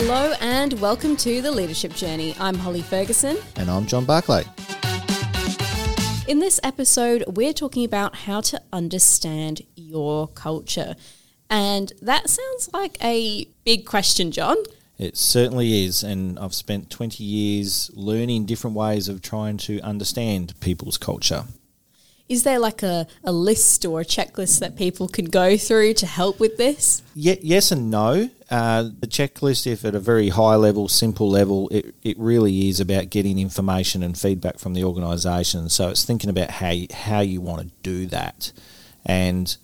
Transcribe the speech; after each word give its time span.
Hello 0.00 0.32
and 0.40 0.74
welcome 0.74 1.16
to 1.16 1.42
the 1.42 1.50
Leadership 1.50 1.92
Journey. 1.92 2.32
I'm 2.38 2.54
Holly 2.54 2.82
Ferguson. 2.82 3.36
And 3.56 3.68
I'm 3.68 3.84
John 3.84 4.04
Barclay. 4.04 4.44
In 6.28 6.38
this 6.38 6.60
episode, 6.62 7.24
we're 7.26 7.52
talking 7.52 7.84
about 7.84 8.14
how 8.14 8.40
to 8.42 8.62
understand 8.72 9.62
your 9.74 10.28
culture. 10.28 10.94
And 11.50 11.92
that 12.00 12.30
sounds 12.30 12.70
like 12.72 12.96
a 13.02 13.46
big 13.64 13.86
question, 13.86 14.30
John. 14.30 14.56
It 14.98 15.16
certainly 15.16 15.84
is. 15.84 16.04
And 16.04 16.38
I've 16.38 16.54
spent 16.54 16.90
20 16.90 17.24
years 17.24 17.90
learning 17.92 18.46
different 18.46 18.76
ways 18.76 19.08
of 19.08 19.20
trying 19.20 19.56
to 19.56 19.80
understand 19.80 20.54
people's 20.60 20.96
culture. 20.96 21.42
Is 22.28 22.42
there 22.42 22.58
like 22.58 22.82
a, 22.82 23.06
a 23.24 23.32
list 23.32 23.86
or 23.86 24.00
a 24.00 24.04
checklist 24.04 24.60
that 24.60 24.76
people 24.76 25.08
can 25.08 25.24
go 25.24 25.56
through 25.56 25.94
to 25.94 26.06
help 26.06 26.38
with 26.38 26.58
this? 26.58 27.02
Ye- 27.14 27.38
yes 27.42 27.72
and 27.72 27.90
no. 27.90 28.30
Uh, 28.50 28.82
the 29.00 29.06
checklist, 29.06 29.66
if 29.66 29.84
at 29.84 29.94
a 29.94 30.00
very 30.00 30.28
high 30.28 30.54
level, 30.56 30.88
simple 30.88 31.28
level, 31.30 31.68
it, 31.70 31.94
it 32.02 32.18
really 32.18 32.68
is 32.68 32.80
about 32.80 33.10
getting 33.10 33.38
information 33.38 34.02
and 34.02 34.18
feedback 34.18 34.58
from 34.58 34.74
the 34.74 34.84
organisation. 34.84 35.68
So 35.68 35.88
it's 35.88 36.04
thinking 36.04 36.28
about 36.30 36.50
how 36.50 36.70
you, 36.70 36.88
how 36.92 37.20
you 37.20 37.40
want 37.40 37.62
to 37.62 37.70
do 37.82 38.06
that. 38.06 38.52
And 39.06 39.56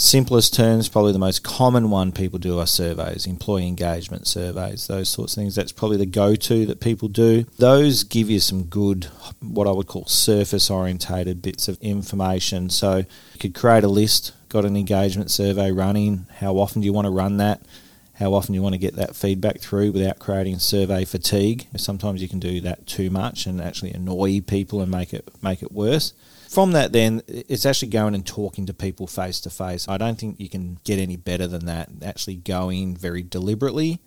simplest 0.00 0.54
terms, 0.54 0.88
probably 0.88 1.12
the 1.12 1.18
most 1.18 1.44
common 1.44 1.90
one 1.90 2.10
people 2.10 2.38
do 2.38 2.58
are 2.58 2.66
surveys, 2.66 3.26
employee 3.26 3.66
engagement 3.66 4.26
surveys, 4.26 4.86
those 4.86 5.08
sorts 5.08 5.34
of 5.34 5.36
things. 5.36 5.54
That's 5.54 5.72
probably 5.72 5.98
the 5.98 6.06
go 6.06 6.34
to 6.34 6.66
that 6.66 6.80
people 6.80 7.08
do. 7.08 7.44
Those 7.58 8.02
give 8.02 8.30
you 8.30 8.40
some 8.40 8.64
good, 8.64 9.04
what 9.40 9.66
I 9.66 9.72
would 9.72 9.86
call 9.86 10.06
surface 10.06 10.70
orientated 10.70 11.42
bits 11.42 11.68
of 11.68 11.78
information. 11.82 12.70
So 12.70 12.96
you 12.98 13.38
could 13.38 13.54
create 13.54 13.84
a 13.84 13.88
list, 13.88 14.32
got 14.48 14.64
an 14.64 14.76
engagement 14.76 15.30
survey 15.30 15.70
running. 15.70 16.26
How 16.38 16.56
often 16.56 16.80
do 16.80 16.86
you 16.86 16.92
want 16.92 17.04
to 17.04 17.10
run 17.10 17.36
that? 17.36 17.60
How 18.14 18.34
often 18.34 18.52
do 18.52 18.56
you 18.56 18.62
want 18.62 18.74
to 18.74 18.78
get 18.78 18.96
that 18.96 19.16
feedback 19.16 19.60
through 19.60 19.92
without 19.92 20.18
creating 20.18 20.58
survey 20.58 21.04
fatigue? 21.04 21.66
Sometimes 21.76 22.20
you 22.20 22.28
can 22.28 22.38
do 22.38 22.60
that 22.62 22.86
too 22.86 23.10
much 23.10 23.46
and 23.46 23.60
actually 23.60 23.92
annoy 23.92 24.40
people 24.40 24.80
and 24.80 24.90
make 24.90 25.14
it 25.14 25.26
make 25.42 25.62
it 25.62 25.72
worse 25.72 26.12
from 26.50 26.72
that, 26.72 26.92
then 26.92 27.22
it's 27.28 27.64
actually 27.64 27.90
going 27.90 28.12
and 28.12 28.26
talking 28.26 28.66
to 28.66 28.74
people 28.74 29.06
face 29.06 29.38
to 29.40 29.50
face. 29.50 29.86
I 29.88 29.96
don't 29.98 30.18
think 30.18 30.40
you 30.40 30.48
can 30.48 30.78
get 30.82 30.98
any 30.98 31.16
better 31.16 31.46
than 31.46 31.66
that. 31.66 31.88
Actually, 32.04 32.36
going 32.36 32.96
very 32.96 33.22
deliberately 33.22 34.00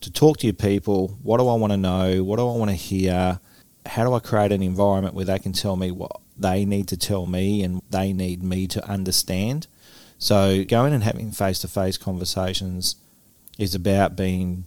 to 0.00 0.12
talk 0.12 0.36
to 0.38 0.46
your 0.46 0.54
people. 0.54 1.18
What 1.24 1.38
do 1.38 1.48
I 1.48 1.54
want 1.54 1.72
to 1.72 1.76
know? 1.76 2.22
What 2.22 2.36
do 2.36 2.48
I 2.48 2.56
want 2.56 2.70
to 2.70 2.76
hear? 2.76 3.40
How 3.84 4.04
do 4.04 4.14
I 4.14 4.20
create 4.20 4.52
an 4.52 4.62
environment 4.62 5.14
where 5.14 5.24
they 5.24 5.40
can 5.40 5.52
tell 5.52 5.74
me 5.74 5.90
what 5.90 6.20
they 6.38 6.64
need 6.64 6.86
to 6.88 6.96
tell 6.96 7.26
me 7.26 7.64
and 7.64 7.82
they 7.90 8.12
need 8.12 8.44
me 8.44 8.68
to 8.68 8.88
understand? 8.88 9.66
So, 10.18 10.62
going 10.62 10.94
and 10.94 11.02
having 11.02 11.32
face 11.32 11.58
to 11.60 11.68
face 11.68 11.98
conversations 11.98 12.94
is 13.58 13.74
about 13.74 14.14
being 14.14 14.66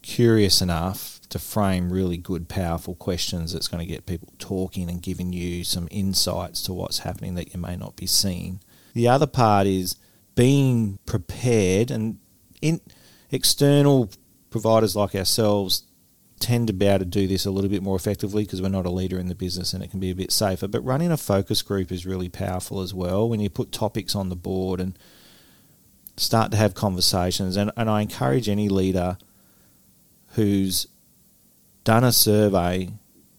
curious 0.00 0.62
enough 0.62 1.13
to 1.28 1.38
frame 1.38 1.92
really 1.92 2.16
good, 2.16 2.48
powerful 2.48 2.94
questions 2.94 3.52
that's 3.52 3.68
going 3.68 3.80
to 3.80 3.92
get 3.92 4.06
people 4.06 4.32
talking 4.38 4.88
and 4.88 5.02
giving 5.02 5.32
you 5.32 5.64
some 5.64 5.88
insights 5.90 6.62
to 6.62 6.72
what's 6.72 7.00
happening 7.00 7.34
that 7.34 7.54
you 7.54 7.60
may 7.60 7.76
not 7.76 7.96
be 7.96 8.06
seeing. 8.06 8.60
The 8.94 9.08
other 9.08 9.26
part 9.26 9.66
is 9.66 9.96
being 10.34 10.98
prepared, 11.06 11.90
and 11.90 12.18
in 12.60 12.80
external 13.30 14.10
providers 14.50 14.94
like 14.94 15.14
ourselves 15.14 15.84
tend 16.38 16.66
to 16.66 16.72
be 16.72 16.86
able 16.86 16.98
to 17.00 17.04
do 17.04 17.26
this 17.26 17.46
a 17.46 17.50
little 17.50 17.70
bit 17.70 17.82
more 17.82 17.96
effectively 17.96 18.44
because 18.44 18.60
we're 18.60 18.68
not 18.68 18.86
a 18.86 18.90
leader 18.90 19.18
in 19.18 19.28
the 19.28 19.34
business 19.34 19.72
and 19.72 19.82
it 19.82 19.90
can 19.90 20.00
be 20.00 20.10
a 20.10 20.14
bit 20.14 20.30
safer. 20.30 20.68
But 20.68 20.84
running 20.84 21.10
a 21.10 21.16
focus 21.16 21.62
group 21.62 21.90
is 21.90 22.04
really 22.04 22.28
powerful 22.28 22.80
as 22.80 22.92
well 22.92 23.28
when 23.28 23.40
you 23.40 23.48
put 23.48 23.72
topics 23.72 24.14
on 24.14 24.28
the 24.28 24.36
board 24.36 24.80
and 24.80 24.98
start 26.16 26.50
to 26.50 26.56
have 26.56 26.74
conversations. 26.74 27.56
And, 27.56 27.72
and 27.76 27.88
I 27.88 28.02
encourage 28.02 28.48
any 28.48 28.68
leader 28.68 29.16
who's 30.34 30.86
done 31.84 32.04
a 32.04 32.12
survey 32.12 32.90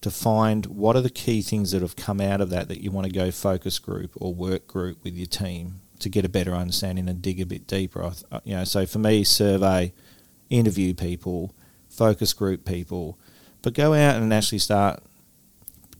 to 0.01 0.11
find 0.11 0.67
what 0.67 0.95
are 0.95 1.01
the 1.01 1.09
key 1.09 1.41
things 1.41 1.71
that 1.71 1.81
have 1.81 1.95
come 1.95 2.21
out 2.21 2.39
of 2.39 2.51
that 2.51 2.67
that 2.67 2.81
you 2.81 2.91
want 2.91 3.07
to 3.07 3.11
go 3.11 3.31
focus 3.31 3.79
group 3.79 4.11
or 4.15 4.33
work 4.33 4.67
group 4.67 5.03
with 5.03 5.15
your 5.15 5.25
team 5.25 5.81
to 5.99 6.09
get 6.09 6.25
a 6.25 6.29
better 6.29 6.53
understanding 6.53 7.09
and 7.09 7.21
dig 7.21 7.41
a 7.41 7.45
bit 7.45 7.65
deeper. 7.65 8.03
Uh, 8.03 8.39
you 8.43 8.55
know, 8.55 8.63
so 8.63 8.85
for 8.85 8.99
me, 8.99 9.23
survey, 9.23 9.91
interview 10.49 10.93
people, 10.93 11.55
focus 11.89 12.33
group 12.33 12.65
people, 12.65 13.17
but 13.61 13.73
go 13.73 13.93
out 13.93 14.15
and 14.15 14.31
actually 14.31 14.59
start 14.59 15.01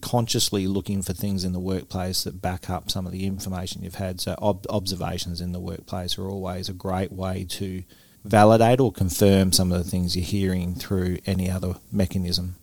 consciously 0.02 0.68
looking 0.68 1.02
for 1.02 1.14
things 1.14 1.44
in 1.44 1.52
the 1.52 1.60
workplace 1.60 2.26
that 2.26 2.40
back 2.40 2.70
up 2.70 2.92
some 2.92 3.08
of 3.08 3.12
the 3.12 3.26
information 3.26 3.82
you've 3.82 3.96
had. 3.96 4.22
So 4.22 4.36
ob- 4.40 4.68
observations 4.70 5.42
in 5.42 5.52
the 5.52 5.60
workplace 5.60 6.20
are 6.20 6.30
always 6.30 6.70
a 6.70 6.74
great 6.74 7.12
way 7.12 7.44
to 7.50 7.84
validate 8.26 8.80
or 8.80 8.92
confirm 8.92 9.52
some 9.52 9.72
of 9.72 9.84
the 9.84 9.90
things 9.90 10.16
you're 10.16 10.26
hearing 10.26 10.76
through 10.76 11.20
any 11.26 11.50
other 11.50 11.76
mechanism. 11.92 12.56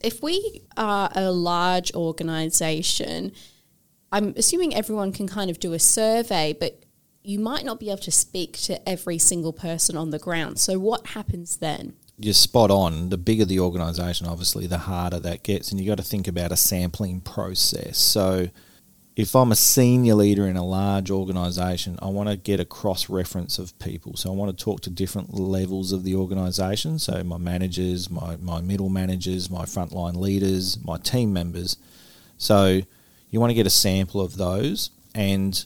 If 0.00 0.22
we 0.22 0.62
are 0.76 1.10
a 1.14 1.30
large 1.30 1.92
organisation, 1.94 3.32
I'm 4.12 4.34
assuming 4.36 4.74
everyone 4.74 5.12
can 5.12 5.26
kind 5.26 5.50
of 5.50 5.58
do 5.58 5.72
a 5.72 5.78
survey, 5.78 6.56
but 6.58 6.84
you 7.22 7.38
might 7.38 7.64
not 7.64 7.80
be 7.80 7.90
able 7.90 8.02
to 8.02 8.12
speak 8.12 8.58
to 8.58 8.88
every 8.88 9.18
single 9.18 9.52
person 9.52 9.96
on 9.96 10.10
the 10.10 10.18
ground. 10.18 10.58
So, 10.58 10.78
what 10.78 11.08
happens 11.08 11.56
then? 11.56 11.94
You're 12.18 12.34
spot 12.34 12.70
on. 12.70 13.08
The 13.08 13.18
bigger 13.18 13.44
the 13.44 13.58
organisation, 13.58 14.28
obviously, 14.28 14.66
the 14.66 14.78
harder 14.78 15.18
that 15.20 15.42
gets. 15.42 15.70
And 15.70 15.80
you've 15.80 15.88
got 15.88 15.96
to 15.96 16.08
think 16.08 16.28
about 16.28 16.52
a 16.52 16.56
sampling 16.56 17.20
process. 17.20 17.98
So, 17.98 18.48
if 19.16 19.36
I'm 19.36 19.52
a 19.52 19.56
senior 19.56 20.14
leader 20.14 20.46
in 20.48 20.56
a 20.56 20.64
large 20.64 21.10
organisation, 21.10 21.98
I 22.02 22.06
want 22.08 22.28
to 22.28 22.36
get 22.36 22.58
a 22.58 22.64
cross 22.64 23.08
reference 23.08 23.58
of 23.58 23.78
people. 23.78 24.16
So 24.16 24.30
I 24.30 24.34
want 24.34 24.56
to 24.56 24.64
talk 24.64 24.80
to 24.82 24.90
different 24.90 25.34
levels 25.34 25.92
of 25.92 26.02
the 26.02 26.16
organisation. 26.16 26.98
So 26.98 27.22
my 27.22 27.38
managers, 27.38 28.10
my, 28.10 28.36
my 28.36 28.60
middle 28.60 28.88
managers, 28.88 29.48
my 29.48 29.66
frontline 29.66 30.16
leaders, 30.16 30.82
my 30.84 30.96
team 30.98 31.32
members. 31.32 31.76
So 32.38 32.80
you 33.30 33.40
want 33.40 33.50
to 33.50 33.54
get 33.54 33.66
a 33.66 33.70
sample 33.70 34.20
of 34.20 34.36
those 34.36 34.90
and 35.14 35.64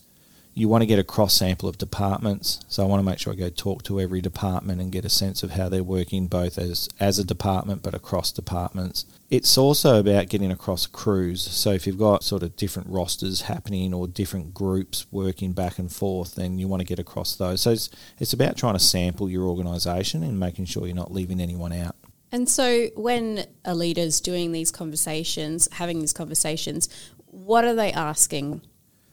you 0.59 0.69
want 0.69 0.83
to 0.83 0.87
get 0.87 0.99
a 0.99 1.05
cross 1.05 1.35
sample 1.35 1.69
of 1.69 1.79
departments. 1.79 2.61
So 2.67 2.83
I 2.83 2.87
want 2.87 2.99
to 2.99 3.05
make 3.05 3.21
sure 3.21 3.33
I 3.33 3.37
go 3.37 3.49
talk 3.49 3.85
to 3.85 4.01
every 4.01 4.21
department 4.21 4.81
and 4.81 4.91
get 4.91 5.05
a 5.05 5.09
sense 5.09 5.45
of 5.45 5.53
how 5.53 5.69
they're 5.69 5.85
working 5.85 6.27
both 6.27 6.59
as, 6.59 6.89
as 6.99 7.21
a 7.21 7.25
department 7.25 7.83
but 7.83 7.95
across 7.95 8.33
departments. 8.33 9.07
It's 9.31 9.57
also 9.57 10.01
about 10.01 10.29
getting 10.29 10.51
across 10.51 10.89
crews. 10.89 11.43
So 11.43 11.71
if 11.71 11.87
you've 11.87 11.97
got 11.99 12.25
sort 12.25 12.43
of 12.43 12.57
different 12.57 12.89
rosters 12.89 13.43
happening 13.43 13.95
or 13.95 14.09
different 14.09 14.53
groups 14.53 15.07
working 15.13 15.53
back 15.53 15.79
and 15.79 15.93
forth, 15.93 16.35
then 16.35 16.59
you 16.59 16.67
want 16.67 16.81
to 16.81 16.87
get 16.87 16.99
across 16.99 17.37
those. 17.37 17.61
So 17.61 17.71
it's, 17.71 17.89
it's 18.19 18.33
about 18.33 18.57
trying 18.57 18.75
to 18.75 18.81
sample 18.81 19.31
your 19.31 19.45
organisation 19.45 20.25
and 20.25 20.41
making 20.41 20.65
sure 20.65 20.87
you're 20.87 20.97
not 20.97 21.13
leaving 21.13 21.41
anyone 21.41 21.73
out. 21.73 21.95
And 22.33 22.49
so 22.49 22.89
when 22.97 23.47
a 23.65 23.77
leader's 23.77 24.21
doing 24.21 24.51
these 24.51 24.73
conversations, 24.73 25.69
having 25.73 26.01
these 26.01 26.13
conversations, 26.13 26.89
what 27.27 27.65
are 27.65 27.75
they 27.75 27.93
asking? 27.93 28.63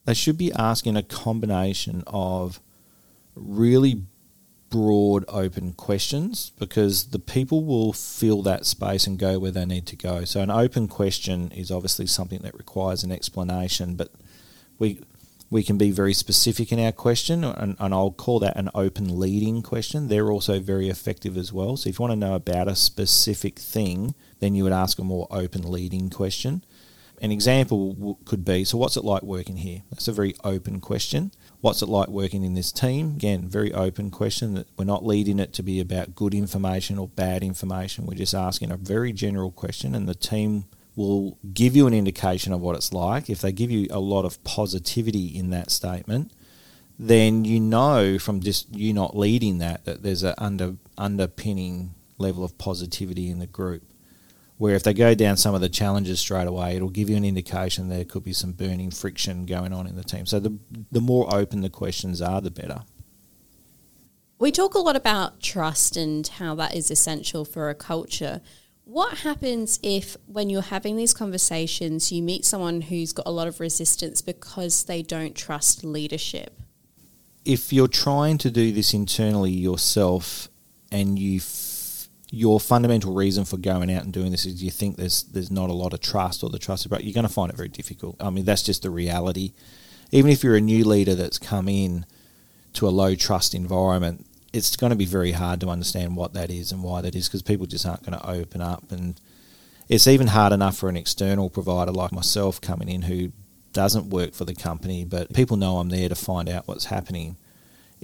They 0.05 0.13
should 0.13 0.38
be 0.38 0.53
asking 0.53 0.95
a 0.95 1.03
combination 1.03 2.03
of 2.07 2.59
really 3.35 4.03
broad 4.69 5.23
open 5.27 5.73
questions 5.73 6.51
because 6.59 7.07
the 7.07 7.19
people 7.19 7.63
will 7.63 7.93
fill 7.93 8.41
that 8.41 8.65
space 8.65 9.07
and 9.07 9.19
go 9.19 9.39
where 9.39 9.51
they 9.51 9.65
need 9.65 9.85
to 9.88 9.95
go. 9.95 10.25
So 10.25 10.41
an 10.41 10.51
open 10.51 10.88
question 10.88 11.51
is 11.51 11.71
obviously 11.71 12.07
something 12.07 12.39
that 12.39 12.55
requires 12.55 13.03
an 13.03 13.11
explanation, 13.11 13.95
but 13.95 14.11
we 14.79 15.01
we 15.51 15.63
can 15.63 15.77
be 15.77 15.91
very 15.91 16.13
specific 16.13 16.71
in 16.71 16.79
our 16.79 16.91
question 16.91 17.44
and, 17.44 17.75
and 17.79 17.94
I'll 17.94 18.11
call 18.11 18.39
that 18.39 18.57
an 18.57 18.69
open 18.73 19.19
leading 19.19 19.61
question. 19.61 20.07
They're 20.07 20.31
also 20.31 20.59
very 20.59 20.89
effective 20.89 21.38
as 21.38 21.53
well. 21.53 21.77
So 21.77 21.89
if 21.89 21.99
you 21.99 22.03
want 22.03 22.13
to 22.13 22.27
know 22.27 22.33
about 22.33 22.67
a 22.67 22.75
specific 22.75 23.59
thing, 23.59 24.15
then 24.39 24.55
you 24.55 24.63
would 24.63 24.73
ask 24.73 24.97
a 24.97 25.03
more 25.03 25.27
open 25.29 25.71
leading 25.71 26.09
question. 26.09 26.63
An 27.21 27.31
example 27.31 28.19
could 28.25 28.43
be 28.43 28.63
so, 28.65 28.77
what's 28.77 28.97
it 28.97 29.05
like 29.05 29.23
working 29.23 29.57
here? 29.57 29.83
That's 29.89 30.07
a 30.07 30.13
very 30.13 30.35
open 30.44 30.81
question. 30.81 31.31
What's 31.62 31.81
it 31.81 31.89
like 31.89 32.09
working 32.09 32.44
in 32.44 32.53
this 32.53 32.71
team? 32.71 33.15
Again, 33.15 33.47
very 33.47 33.73
open 33.73 34.12
question 34.12 34.53
that 34.56 34.67
we're 34.77 34.85
not 34.85 35.06
leading 35.06 35.39
it 35.39 35.53
to 35.53 35.63
be 35.63 35.79
about 35.79 36.15
good 36.15 36.33
information 36.33 37.00
or 37.00 37.07
bad 37.07 37.41
information. 37.44 38.06
We're 38.06 38.15
just 38.15 38.35
asking 38.35 38.71
a 38.71 38.77
very 38.77 39.13
general 39.13 39.51
question, 39.51 39.95
and 39.95 40.07
the 40.07 40.15
team 40.15 40.65
will 40.95 41.38
give 41.53 41.75
you 41.75 41.88
an 41.88 41.94
indication 41.94 42.53
of 42.53 42.62
what 42.62 42.75
it's 42.75 42.94
like. 42.94 43.29
If 43.29 43.41
they 43.41 43.51
give 43.51 43.71
you 43.71 43.88
a 43.91 44.00
lot 44.00 44.25
of 44.25 44.44
positivity 44.44 45.27
in 45.27 45.50
that 45.50 45.71
statement, 45.71 46.31
then 46.97 47.44
you 47.44 47.59
know 47.59 48.18
from 48.18 48.39
just 48.39 48.73
you 48.73 48.94
not 48.94 49.18
leading 49.18 49.57
that 49.57 49.83
that 49.85 50.03
there's 50.03 50.23
a 50.23 50.41
under 50.41 50.75
underpinning 50.97 51.94
level 52.18 52.44
of 52.44 52.57
positivity 52.57 53.29
in 53.29 53.39
the 53.39 53.47
group 53.47 53.83
where 54.57 54.75
if 54.75 54.84
they 54.84 54.94
go 54.94 55.13
down 55.13 55.38
some 55.38 55.54
of 55.54 55.62
the 55.62 55.69
challenges 55.69 56.19
straight 56.19 56.48
away, 56.48 56.75
it'll 56.75 56.90
give 56.90 57.10
you 57.10 57.18
an 57.18 57.25
indication 57.25 57.90
there 57.90 58.06
could 58.06 58.24
be 58.24 58.34
some 58.34 58.54
burning 58.54 58.92
friction 58.92 59.46
going 59.46 59.74
on 59.74 59.88
in 59.88 59.96
the 59.96 60.04
team. 60.04 60.25
So 60.25 60.40
the 60.40 60.57
the 60.92 61.02
more 61.02 61.34
open 61.34 61.62
the 61.62 61.69
questions 61.69 62.22
are, 62.22 62.42
the 62.42 62.52
better. 62.52 62.84
We 64.38 64.52
talk 64.52 64.75
a 64.75 64.80
lot 64.80 64.96
about 64.96 65.40
trust 65.40 65.96
and 65.96 66.28
how 66.28 66.56
that 66.56 66.75
is 66.75 66.92
essential 66.92 67.46
for 67.46 67.69
a 67.69 67.75
culture. 67.75 68.42
What 68.84 69.19
happens 69.19 69.80
if, 69.81 70.18
when 70.28 70.50
you're 70.50 70.62
having 70.62 70.98
these 70.98 71.13
conversations, 71.13 72.12
you 72.12 72.22
meet 72.22 72.46
someone 72.46 72.81
who's 72.81 73.13
got 73.13 73.25
a 73.25 73.31
lot 73.31 73.48
of 73.48 73.60
resistance 73.60 74.22
because 74.22 74.84
they 74.84 75.02
don't 75.02 75.36
trust 75.36 75.84
leadership? 75.84 76.60
If 77.46 77.72
you're 77.72 77.88
trying 77.88 78.38
to 78.40 78.52
do 78.52 78.72
this 78.72 78.94
internally 78.94 79.52
yourself, 79.52 80.50
and 80.92 81.18
you 81.18 81.40
your 82.35 82.59
fundamental 82.59 83.13
reason 83.13 83.45
for 83.45 83.57
going 83.57 83.89
out 83.91 84.03
and 84.03 84.11
doing 84.11 84.31
this 84.31 84.45
is 84.45 84.61
you 84.61 84.69
think 84.69 84.97
there's 84.97 85.23
there's 85.23 85.49
not 85.49 85.69
a 85.69 85.73
lot 85.73 85.93
of 85.93 86.01
trust 86.01 86.43
or 86.43 86.49
the 86.49 86.59
trust 86.59 86.85
about 86.85 87.03
you're 87.03 87.13
going 87.13 87.27
to 87.27 87.33
find 87.33 87.49
it 87.49 87.55
very 87.55 87.69
difficult. 87.69 88.15
I 88.19 88.29
mean 88.29 88.45
that's 88.45 88.63
just 88.63 88.83
the 88.83 88.89
reality. 88.89 89.53
Even 90.11 90.29
if 90.29 90.43
you're 90.43 90.55
a 90.55 90.61
new 90.61 90.83
leader 90.83 91.15
that's 91.15 91.39
come 91.39 91.69
in 91.69 92.05
to 92.73 92.87
a 92.87 92.89
low 92.89 93.15
trust 93.15 93.55
environment, 93.55 94.25
it's 94.51 94.75
going 94.75 94.89
to 94.89 94.97
be 94.97 95.05
very 95.05 95.31
hard 95.31 95.61
to 95.61 95.69
understand 95.69 96.17
what 96.17 96.33
that 96.33 96.51
is 96.51 96.71
and 96.71 96.83
why 96.83 97.01
that 97.01 97.15
is 97.15 97.27
because 97.27 97.41
people 97.41 97.65
just 97.65 97.85
aren't 97.85 98.05
going 98.05 98.19
to 98.19 98.29
open 98.29 98.61
up 98.61 98.91
and 98.91 99.19
it's 99.87 100.07
even 100.07 100.27
hard 100.27 100.51
enough 100.51 100.77
for 100.77 100.89
an 100.89 100.97
external 100.97 101.49
provider 101.49 101.91
like 101.91 102.11
myself 102.11 102.59
coming 102.59 102.89
in 102.89 103.03
who 103.03 103.31
doesn't 103.71 104.09
work 104.09 104.33
for 104.33 104.45
the 104.45 104.55
company, 104.55 105.05
but 105.05 105.33
people 105.33 105.57
know 105.57 105.77
I'm 105.77 105.89
there 105.89 106.09
to 106.09 106.15
find 106.15 106.49
out 106.49 106.67
what's 106.67 106.85
happening. 106.85 107.37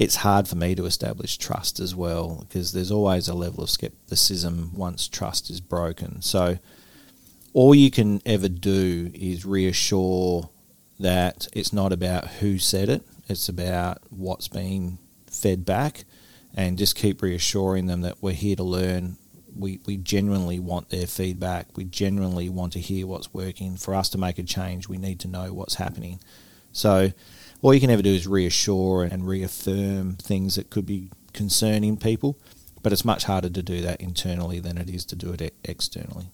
It's 0.01 0.15
hard 0.15 0.47
for 0.47 0.55
me 0.55 0.73
to 0.73 0.87
establish 0.87 1.37
trust 1.37 1.79
as 1.79 1.93
well 1.93 2.47
because 2.49 2.73
there's 2.73 2.89
always 2.89 3.27
a 3.27 3.35
level 3.35 3.63
of 3.63 3.69
skepticism 3.69 4.71
once 4.73 5.07
trust 5.07 5.51
is 5.51 5.61
broken. 5.61 6.23
So, 6.23 6.57
all 7.53 7.75
you 7.75 7.91
can 7.91 8.19
ever 8.25 8.49
do 8.49 9.11
is 9.13 9.45
reassure 9.45 10.49
that 10.99 11.47
it's 11.53 11.71
not 11.71 11.93
about 11.93 12.29
who 12.39 12.57
said 12.57 12.89
it, 12.89 13.03
it's 13.29 13.47
about 13.47 13.99
what's 14.09 14.47
being 14.47 14.97
fed 15.29 15.65
back, 15.65 16.05
and 16.55 16.79
just 16.79 16.95
keep 16.95 17.21
reassuring 17.21 17.85
them 17.85 18.01
that 18.01 18.23
we're 18.23 18.33
here 18.33 18.55
to 18.55 18.63
learn 18.63 19.17
we, 19.55 19.81
we 19.85 19.97
genuinely 19.97 20.57
want 20.57 20.89
their 20.89 21.05
feedback. 21.05 21.77
We 21.77 21.83
genuinely 21.83 22.49
want 22.49 22.73
to 22.73 22.79
hear 22.79 23.05
what's 23.05 23.35
working. 23.35 23.77
For 23.77 23.93
us 23.93 24.09
to 24.09 24.17
make 24.17 24.39
a 24.39 24.43
change, 24.43 24.87
we 24.87 24.97
need 24.97 25.19
to 25.19 25.27
know 25.27 25.53
what's 25.53 25.75
happening. 25.75 26.21
So, 26.71 27.11
all 27.61 27.73
you 27.73 27.79
can 27.79 27.89
ever 27.89 28.01
do 28.01 28.13
is 28.13 28.27
reassure 28.27 29.03
and 29.03 29.27
reaffirm 29.27 30.15
things 30.15 30.55
that 30.55 30.69
could 30.69 30.85
be 30.85 31.09
concerning 31.33 31.97
people, 31.97 32.37
but 32.81 32.91
it's 32.91 33.05
much 33.05 33.25
harder 33.25 33.49
to 33.49 33.61
do 33.61 33.81
that 33.81 34.01
internally 34.01 34.59
than 34.59 34.77
it 34.77 34.89
is 34.89 35.05
to 35.05 35.15
do 35.15 35.33
it 35.33 35.53
externally. 35.63 36.25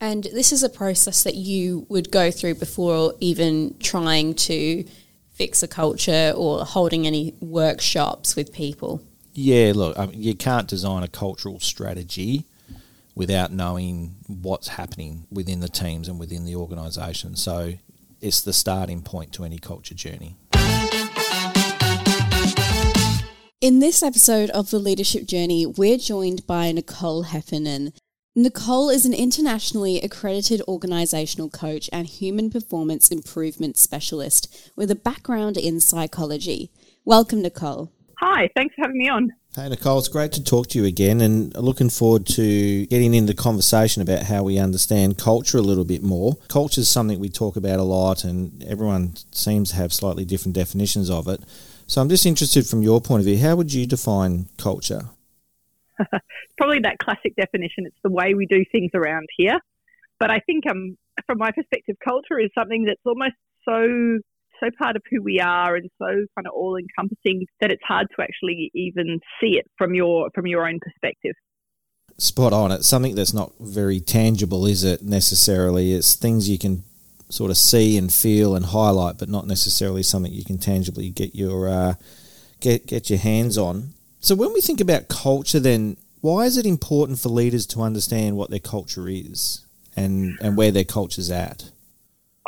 And 0.00 0.24
this 0.24 0.52
is 0.52 0.62
a 0.62 0.68
process 0.68 1.22
that 1.24 1.34
you 1.34 1.86
would 1.88 2.10
go 2.10 2.30
through 2.30 2.56
before 2.56 3.14
even 3.20 3.76
trying 3.78 4.34
to 4.34 4.84
fix 5.32 5.62
a 5.62 5.68
culture 5.68 6.32
or 6.34 6.64
holding 6.64 7.06
any 7.06 7.34
workshops 7.40 8.36
with 8.36 8.52
people. 8.52 9.02
Yeah, 9.34 9.72
look, 9.74 9.98
I 9.98 10.06
mean, 10.06 10.22
you 10.22 10.34
can't 10.34 10.66
design 10.66 11.02
a 11.02 11.08
cultural 11.08 11.60
strategy 11.60 12.44
without 13.14 13.52
knowing 13.52 14.16
what's 14.26 14.68
happening 14.68 15.26
within 15.30 15.60
the 15.60 15.68
teams 15.68 16.08
and 16.08 16.18
within 16.18 16.44
the 16.44 16.56
organisation. 16.56 17.36
So 17.36 17.74
it's 18.20 18.40
the 18.40 18.52
starting 18.52 19.02
point 19.02 19.32
to 19.32 19.44
any 19.44 19.58
culture 19.58 19.94
journey. 19.94 20.36
In 23.60 23.80
this 23.80 24.02
episode 24.02 24.50
of 24.50 24.70
The 24.70 24.78
Leadership 24.78 25.26
Journey, 25.26 25.66
we're 25.66 25.98
joined 25.98 26.46
by 26.46 26.70
Nicole 26.72 27.22
Heffernan. 27.22 27.92
Nicole 28.34 28.90
is 28.90 29.06
an 29.06 29.14
internationally 29.14 30.00
accredited 30.00 30.62
organisational 30.68 31.50
coach 31.50 31.88
and 31.92 32.06
human 32.06 32.50
performance 32.50 33.08
improvement 33.08 33.78
specialist 33.78 34.70
with 34.76 34.90
a 34.90 34.94
background 34.94 35.56
in 35.56 35.80
psychology. 35.80 36.70
Welcome, 37.04 37.40
Nicole. 37.40 37.90
Hi, 38.18 38.48
thanks 38.56 38.74
for 38.74 38.82
having 38.82 38.98
me 38.98 39.08
on. 39.08 39.32
Hey, 39.54 39.68
Nicole, 39.68 39.98
it's 39.98 40.08
great 40.08 40.32
to 40.32 40.44
talk 40.44 40.68
to 40.68 40.78
you 40.78 40.84
again 40.84 41.20
and 41.20 41.54
looking 41.56 41.90
forward 41.90 42.26
to 42.28 42.86
getting 42.86 43.14
into 43.14 43.34
conversation 43.34 44.02
about 44.02 44.24
how 44.24 44.42
we 44.42 44.58
understand 44.58 45.18
culture 45.18 45.58
a 45.58 45.62
little 45.62 45.84
bit 45.84 46.02
more. 46.02 46.36
Culture 46.48 46.80
is 46.80 46.88
something 46.88 47.18
we 47.18 47.28
talk 47.28 47.56
about 47.56 47.78
a 47.78 47.82
lot 47.82 48.24
and 48.24 48.62
everyone 48.64 49.14
seems 49.32 49.70
to 49.70 49.76
have 49.76 49.92
slightly 49.92 50.24
different 50.24 50.54
definitions 50.54 51.10
of 51.10 51.28
it. 51.28 51.40
So 51.86 52.00
I'm 52.00 52.08
just 52.08 52.26
interested 52.26 52.66
from 52.66 52.82
your 52.82 53.00
point 53.00 53.20
of 53.20 53.26
view, 53.26 53.38
how 53.38 53.56
would 53.56 53.72
you 53.72 53.86
define 53.86 54.48
culture? 54.58 55.02
Probably 56.58 56.80
that 56.80 56.98
classic 56.98 57.36
definition. 57.36 57.86
It's 57.86 57.96
the 58.02 58.10
way 58.10 58.34
we 58.34 58.46
do 58.46 58.64
things 58.72 58.90
around 58.94 59.28
here. 59.36 59.58
But 60.18 60.30
I 60.30 60.40
think 60.40 60.64
um, 60.70 60.96
from 61.26 61.38
my 61.38 61.50
perspective, 61.50 61.96
culture 62.02 62.38
is 62.38 62.50
something 62.54 62.84
that's 62.84 63.00
almost 63.04 63.34
so 63.64 64.20
so 64.60 64.70
part 64.78 64.96
of 64.96 65.02
who 65.10 65.22
we 65.22 65.40
are 65.40 65.76
and 65.76 65.88
so 65.98 66.06
kind 66.06 66.46
of 66.46 66.52
all 66.54 66.76
encompassing 66.76 67.46
that 67.60 67.70
it's 67.70 67.82
hard 67.86 68.06
to 68.16 68.22
actually 68.22 68.70
even 68.74 69.20
see 69.40 69.58
it 69.58 69.66
from 69.76 69.94
your 69.94 70.30
from 70.34 70.46
your 70.46 70.66
own 70.68 70.78
perspective. 70.80 71.34
Spot 72.18 72.52
on. 72.52 72.72
It's 72.72 72.88
something 72.88 73.14
that's 73.14 73.34
not 73.34 73.52
very 73.60 74.00
tangible, 74.00 74.66
is 74.66 74.84
it 74.84 75.02
necessarily? 75.02 75.92
It's 75.92 76.14
things 76.14 76.48
you 76.48 76.58
can 76.58 76.82
sort 77.28 77.50
of 77.50 77.58
see 77.58 77.98
and 77.98 78.12
feel 78.12 78.54
and 78.54 78.66
highlight, 78.66 79.18
but 79.18 79.28
not 79.28 79.46
necessarily 79.46 80.02
something 80.02 80.32
you 80.32 80.44
can 80.44 80.58
tangibly 80.58 81.10
get 81.10 81.34
your 81.34 81.68
uh, 81.68 81.94
get 82.60 82.86
get 82.86 83.10
your 83.10 83.18
hands 83.18 83.58
on. 83.58 83.90
So 84.20 84.34
when 84.34 84.52
we 84.52 84.60
think 84.60 84.80
about 84.80 85.08
culture, 85.08 85.60
then 85.60 85.96
why 86.20 86.44
is 86.44 86.56
it 86.56 86.66
important 86.66 87.18
for 87.18 87.28
leaders 87.28 87.66
to 87.66 87.82
understand 87.82 88.36
what 88.36 88.50
their 88.50 88.58
culture 88.60 89.08
is 89.08 89.64
and 89.96 90.38
and 90.40 90.56
where 90.56 90.70
their 90.70 90.84
culture's 90.84 91.30
at? 91.30 91.70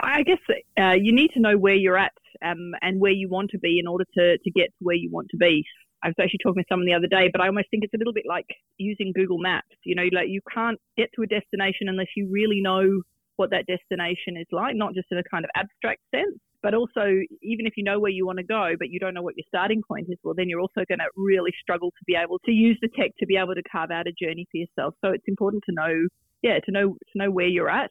I 0.02 0.22
guess 0.22 0.38
uh, 0.78 0.94
you 0.94 1.12
need 1.12 1.30
to 1.34 1.40
know 1.40 1.56
where 1.56 1.74
you're 1.74 1.98
at 1.98 2.12
um, 2.44 2.72
and 2.82 3.00
where 3.00 3.12
you 3.12 3.28
want 3.28 3.50
to 3.50 3.58
be 3.58 3.78
in 3.78 3.86
order 3.86 4.04
to, 4.16 4.38
to 4.38 4.50
get 4.50 4.66
to 4.66 4.80
where 4.80 4.96
you 4.96 5.10
want 5.10 5.28
to 5.30 5.36
be. 5.36 5.64
I 6.02 6.08
was 6.08 6.14
actually 6.20 6.38
talking 6.42 6.60
with 6.60 6.66
someone 6.68 6.86
the 6.86 6.94
other 6.94 7.08
day, 7.08 7.28
but 7.32 7.40
I 7.40 7.46
almost 7.48 7.66
think 7.70 7.82
it's 7.82 7.94
a 7.94 7.98
little 7.98 8.12
bit 8.12 8.24
like 8.28 8.46
using 8.76 9.12
Google 9.12 9.38
Maps. 9.38 9.74
You 9.84 9.96
know, 9.96 10.06
like 10.12 10.28
you 10.28 10.40
can't 10.54 10.78
get 10.96 11.10
to 11.16 11.22
a 11.22 11.26
destination 11.26 11.88
unless 11.88 12.06
you 12.16 12.28
really 12.30 12.60
know 12.60 13.02
what 13.36 13.50
that 13.50 13.66
destination 13.66 14.36
is 14.36 14.46
like, 14.52 14.76
not 14.76 14.94
just 14.94 15.08
in 15.10 15.18
a 15.18 15.22
kind 15.24 15.44
of 15.44 15.50
abstract 15.56 16.00
sense, 16.14 16.38
but 16.62 16.74
also 16.74 17.22
even 17.42 17.66
if 17.66 17.74
you 17.76 17.84
know 17.84 17.98
where 17.98 18.10
you 18.10 18.26
want 18.26 18.38
to 18.38 18.44
go, 18.44 18.74
but 18.78 18.90
you 18.90 18.98
don't 18.98 19.14
know 19.14 19.22
what 19.22 19.36
your 19.36 19.46
starting 19.48 19.80
point 19.86 20.06
is, 20.08 20.18
well, 20.22 20.34
then 20.36 20.48
you're 20.48 20.60
also 20.60 20.82
going 20.88 20.98
to 20.98 21.08
really 21.16 21.52
struggle 21.60 21.90
to 21.90 22.04
be 22.06 22.14
able 22.14 22.38
to 22.44 22.52
use 22.52 22.78
the 22.82 22.88
tech 22.98 23.10
to 23.18 23.26
be 23.26 23.36
able 23.36 23.54
to 23.54 23.62
carve 23.70 23.90
out 23.90 24.06
a 24.06 24.12
journey 24.12 24.46
for 24.50 24.58
yourself. 24.58 24.94
So 25.04 25.12
it's 25.12 25.24
important 25.26 25.62
to 25.68 25.74
know, 25.74 26.08
yeah, 26.42 26.58
to 26.64 26.70
know 26.70 26.96
to 27.12 27.14
know 27.14 27.30
where 27.30 27.46
you're 27.46 27.70
at 27.70 27.90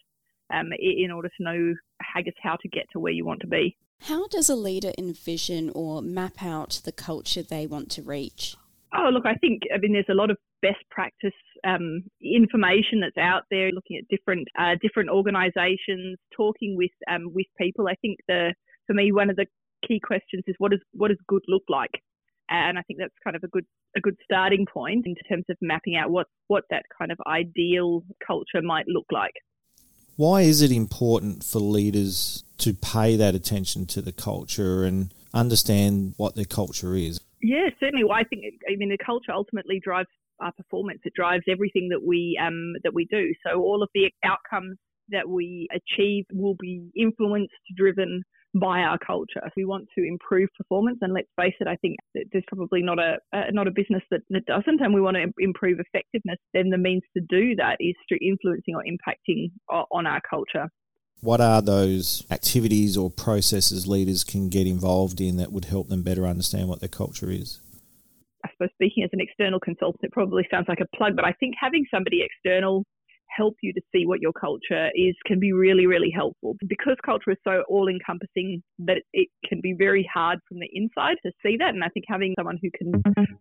um, 0.53 0.69
in 0.79 1.11
order 1.11 1.29
to 1.29 1.43
know, 1.43 1.73
I 2.15 2.21
guess, 2.21 2.33
how 2.41 2.55
to 2.61 2.67
get 2.67 2.85
to 2.93 2.99
where 2.99 3.13
you 3.13 3.25
want 3.25 3.41
to 3.41 3.47
be. 3.47 3.77
How 4.01 4.27
does 4.27 4.49
a 4.49 4.55
leader 4.55 4.91
envision 4.97 5.71
or 5.73 6.01
map 6.01 6.43
out 6.43 6.81
the 6.85 6.91
culture 6.91 7.41
they 7.41 7.65
want 7.65 7.89
to 7.91 8.01
reach? 8.03 8.55
Oh, 8.95 9.09
look, 9.11 9.25
I 9.25 9.35
think, 9.35 9.63
I 9.73 9.79
mean, 9.79 9.93
there's 9.93 10.05
a 10.09 10.13
lot 10.13 10.29
of 10.29 10.37
best 10.61 10.77
practice 10.89 11.33
um, 11.65 12.03
information 12.21 12.99
that's 13.01 13.17
out 13.17 13.43
there, 13.49 13.71
looking 13.71 13.97
at 13.97 14.07
different 14.09 14.47
uh, 14.59 14.75
different 14.81 15.09
organisations, 15.09 16.17
talking 16.35 16.75
with 16.77 16.91
um, 17.11 17.33
with 17.33 17.47
people. 17.59 17.87
I 17.87 17.95
think 17.95 18.17
the 18.27 18.53
for 18.85 18.93
me 18.93 19.11
one 19.11 19.29
of 19.29 19.35
the 19.35 19.45
key 19.87 19.99
questions 19.99 20.43
is 20.47 20.55
what 20.57 20.71
does 20.71 20.81
what 20.93 21.09
does 21.09 21.17
good 21.27 21.43
look 21.47 21.63
like, 21.69 21.91
and 22.49 22.77
I 22.77 22.81
think 22.83 22.99
that's 22.99 23.13
kind 23.23 23.35
of 23.35 23.43
a 23.43 23.47
good 23.47 23.65
a 23.95 24.01
good 24.01 24.15
starting 24.23 24.65
point 24.71 25.05
in 25.05 25.15
terms 25.29 25.45
of 25.49 25.57
mapping 25.61 25.95
out 25.95 26.11
what 26.11 26.27
what 26.47 26.63
that 26.69 26.83
kind 26.97 27.11
of 27.11 27.17
ideal 27.27 28.03
culture 28.25 28.61
might 28.61 28.87
look 28.87 29.07
like. 29.11 29.33
Why 30.17 30.41
is 30.41 30.63
it 30.63 30.71
important 30.71 31.43
for 31.43 31.59
leaders 31.59 32.43
to 32.57 32.73
pay 32.73 33.15
that 33.17 33.35
attention 33.35 33.85
to 33.87 34.01
the 34.01 34.11
culture 34.11 34.83
and 34.83 35.13
understand 35.31 36.15
what 36.17 36.35
their 36.35 36.45
culture 36.45 36.95
is? 36.95 37.21
Yeah, 37.41 37.69
certainly. 37.79 38.03
Well, 38.03 38.17
I 38.17 38.23
think 38.23 38.43
I 38.67 38.75
mean 38.77 38.89
the 38.89 38.97
culture 38.97 39.31
ultimately 39.31 39.79
drives 39.79 40.09
our 40.39 40.51
performance. 40.51 41.01
It 41.05 41.13
drives 41.15 41.43
everything 41.47 41.89
that 41.89 42.03
we 42.03 42.39
um, 42.43 42.73
that 42.83 42.95
we 42.95 43.05
do. 43.05 43.31
So 43.45 43.61
all 43.61 43.83
of 43.83 43.89
the 43.93 44.11
outcomes 44.25 44.77
that 45.09 45.29
we 45.29 45.67
achieve 45.71 46.25
will 46.33 46.55
be 46.59 46.89
influenced, 46.97 47.53
driven 47.75 48.23
by 48.59 48.79
our 48.79 48.97
culture. 48.97 49.41
If 49.45 49.53
we 49.55 49.65
want 49.65 49.87
to 49.97 50.03
improve 50.03 50.49
performance, 50.57 50.99
and 51.01 51.13
let's 51.13 51.27
face 51.39 51.53
it, 51.59 51.67
I 51.67 51.75
think 51.77 51.97
there's 52.13 52.43
probably 52.47 52.81
not 52.81 52.99
a 52.99 53.17
uh, 53.33 53.43
not 53.51 53.67
a 53.67 53.71
business 53.71 54.03
that, 54.11 54.21
that 54.29 54.45
doesn't, 54.45 54.81
and 54.81 54.93
we 54.93 55.01
want 55.01 55.17
to 55.17 55.31
improve 55.39 55.79
effectiveness. 55.79 56.39
Then 56.53 56.69
the 56.69 56.77
means 56.77 57.03
to 57.15 57.23
do 57.29 57.55
that 57.55 57.77
is 57.79 57.95
through 58.07 58.19
influencing 58.21 58.75
or 58.75 58.83
impacting 58.83 59.51
on 59.69 60.07
our 60.07 60.21
culture. 60.29 60.69
What 61.21 61.41
are 61.41 61.61
those 61.61 62.23
activities 62.29 62.95
or 62.95 63.09
processes 63.09 63.87
leaders 63.87 64.23
can 64.23 64.49
get 64.49 64.67
involved 64.67 65.19
in 65.19 65.37
that 65.37 65.51
would 65.51 65.65
help 65.65 65.87
them 65.87 66.03
better 66.03 66.27
understand 66.27 66.69
what 66.69 66.79
their 66.79 66.89
culture 66.89 67.31
is? 67.31 67.59
I 68.45 68.49
suppose 68.51 68.69
speaking 68.75 69.03
as 69.03 69.09
an 69.13 69.19
external 69.19 69.59
consultant, 69.59 70.03
it 70.03 70.11
probably 70.11 70.47
sounds 70.51 70.67
like 70.67 70.79
a 70.79 70.97
plug, 70.97 71.15
but 71.15 71.25
I 71.25 71.33
think 71.33 71.55
having 71.59 71.85
somebody 71.91 72.21
external 72.23 72.85
help 73.37 73.55
you 73.61 73.71
to 73.73 73.81
see 73.93 74.05
what 74.05 74.19
your 74.19 74.33
culture 74.33 74.89
is 74.95 75.15
can 75.25 75.39
be 75.39 75.53
really, 75.53 75.85
really 75.85 76.11
helpful. 76.13 76.55
Because 76.67 76.97
culture 77.05 77.31
is 77.31 77.37
so 77.43 77.63
all 77.69 77.87
encompassing 77.87 78.61
that 78.79 79.03
it 79.13 79.29
can 79.47 79.61
be 79.61 79.73
very 79.77 80.07
hard 80.11 80.39
from 80.47 80.59
the 80.59 80.69
inside 80.73 81.17
to 81.25 81.31
see 81.45 81.55
that. 81.57 81.73
And 81.73 81.83
I 81.83 81.89
think 81.89 82.05
having 82.07 82.33
someone 82.37 82.59
who 82.61 82.69
can 82.77 82.91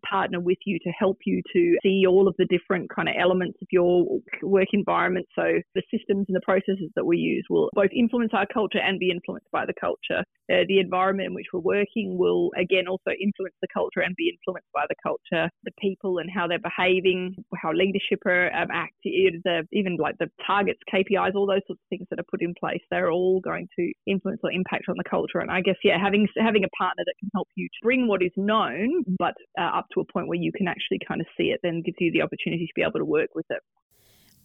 partner 0.09 0.41
with 0.41 0.59
you 0.67 0.79
to 0.81 0.91
help 0.91 1.19
you 1.25 1.43
to 1.55 1.77
see 1.83 2.05
all 2.07 2.29
of 2.29 2.35
the 2.39 2.47
different 2.47 2.91
kind 2.95 3.09
of 3.09 3.15
elements 3.19 3.59
of 3.63 3.69
your 3.71 4.07
work 4.43 4.69
environment. 4.73 5.27
So 5.35 5.45
the 5.75 5.83
systems 5.91 6.27
and 6.29 6.37
the 6.37 6.41
processes 6.45 6.91
that 6.95 7.05
we 7.05 7.17
use 7.17 7.45
will 7.49 7.71
both 7.75 7.91
influence 7.95 8.33
our 8.35 8.47
culture 8.53 8.79
and 8.79 8.99
be 8.99 9.11
influenced 9.11 9.51
by 9.53 9.65
the 9.67 9.75
culture. 9.81 10.23
Uh, 10.53 10.63
the 10.69 10.79
environment 10.79 11.29
in 11.29 11.35
which 11.35 11.47
we're 11.53 11.61
working 11.61 12.17
will 12.19 12.51
again 12.57 12.87
also 12.87 13.11
influence 13.21 13.55
the 13.61 13.69
culture 13.73 14.01
and 14.01 14.15
be 14.17 14.31
influenced 14.31 14.69
by 14.75 14.85
the 14.89 14.95
culture. 15.03 15.49
The 15.65 15.73
people 15.81 16.19
and 16.19 16.31
how 16.33 16.47
they're 16.47 16.59
behaving, 16.59 17.35
how 17.61 17.73
leadership 17.73 18.21
are 18.27 18.55
um, 18.55 18.69
acting, 18.73 19.41
the 19.45 19.67
even 19.87 19.97
like 20.01 20.17
the 20.19 20.29
targets, 20.47 20.81
KPIs, 20.93 21.35
all 21.35 21.47
those 21.47 21.63
sorts 21.67 21.81
of 21.83 21.89
things 21.89 22.07
that 22.11 22.19
are 22.19 22.27
put 22.31 22.43
in 22.43 22.55
place, 22.59 22.81
they're 22.91 23.11
all 23.11 23.41
going 23.41 23.69
to 23.79 23.93
influence 24.07 24.41
or 24.43 24.51
impact 24.53 24.85
on 24.89 24.97
the 24.97 25.09
culture. 25.09 25.39
And 25.39 25.51
I 25.51 25.61
guess, 25.61 25.77
yeah, 25.85 25.99
having 26.03 26.27
having 26.39 26.65
a 26.65 26.69
partner 26.77 27.03
that 27.05 27.15
can 27.19 27.31
help 27.35 27.49
you 27.55 27.67
to 27.67 27.79
bring 27.83 28.09
what 28.09 28.23
is 28.23 28.33
known, 28.37 29.05
but 29.19 29.35
uh, 29.59 29.79
up 29.79 29.87
to 29.95 30.01
a 30.01 30.13
point 30.13 30.29
where 30.29 30.39
you 30.39 30.53
can 30.53 30.69
actually 30.69 30.99
kind 31.07 31.21
of 31.21 31.27
see 31.37 31.45
it, 31.45 31.61
then 31.63 31.83
gives 31.85 31.97
you 32.01 32.13
the 32.13 32.23
opportunity 32.23 32.67
to 32.67 32.73
be 32.75 32.83
able 32.83 32.99
to 32.99 33.05
work 33.05 33.31
with 33.35 33.47
it. 33.51 33.61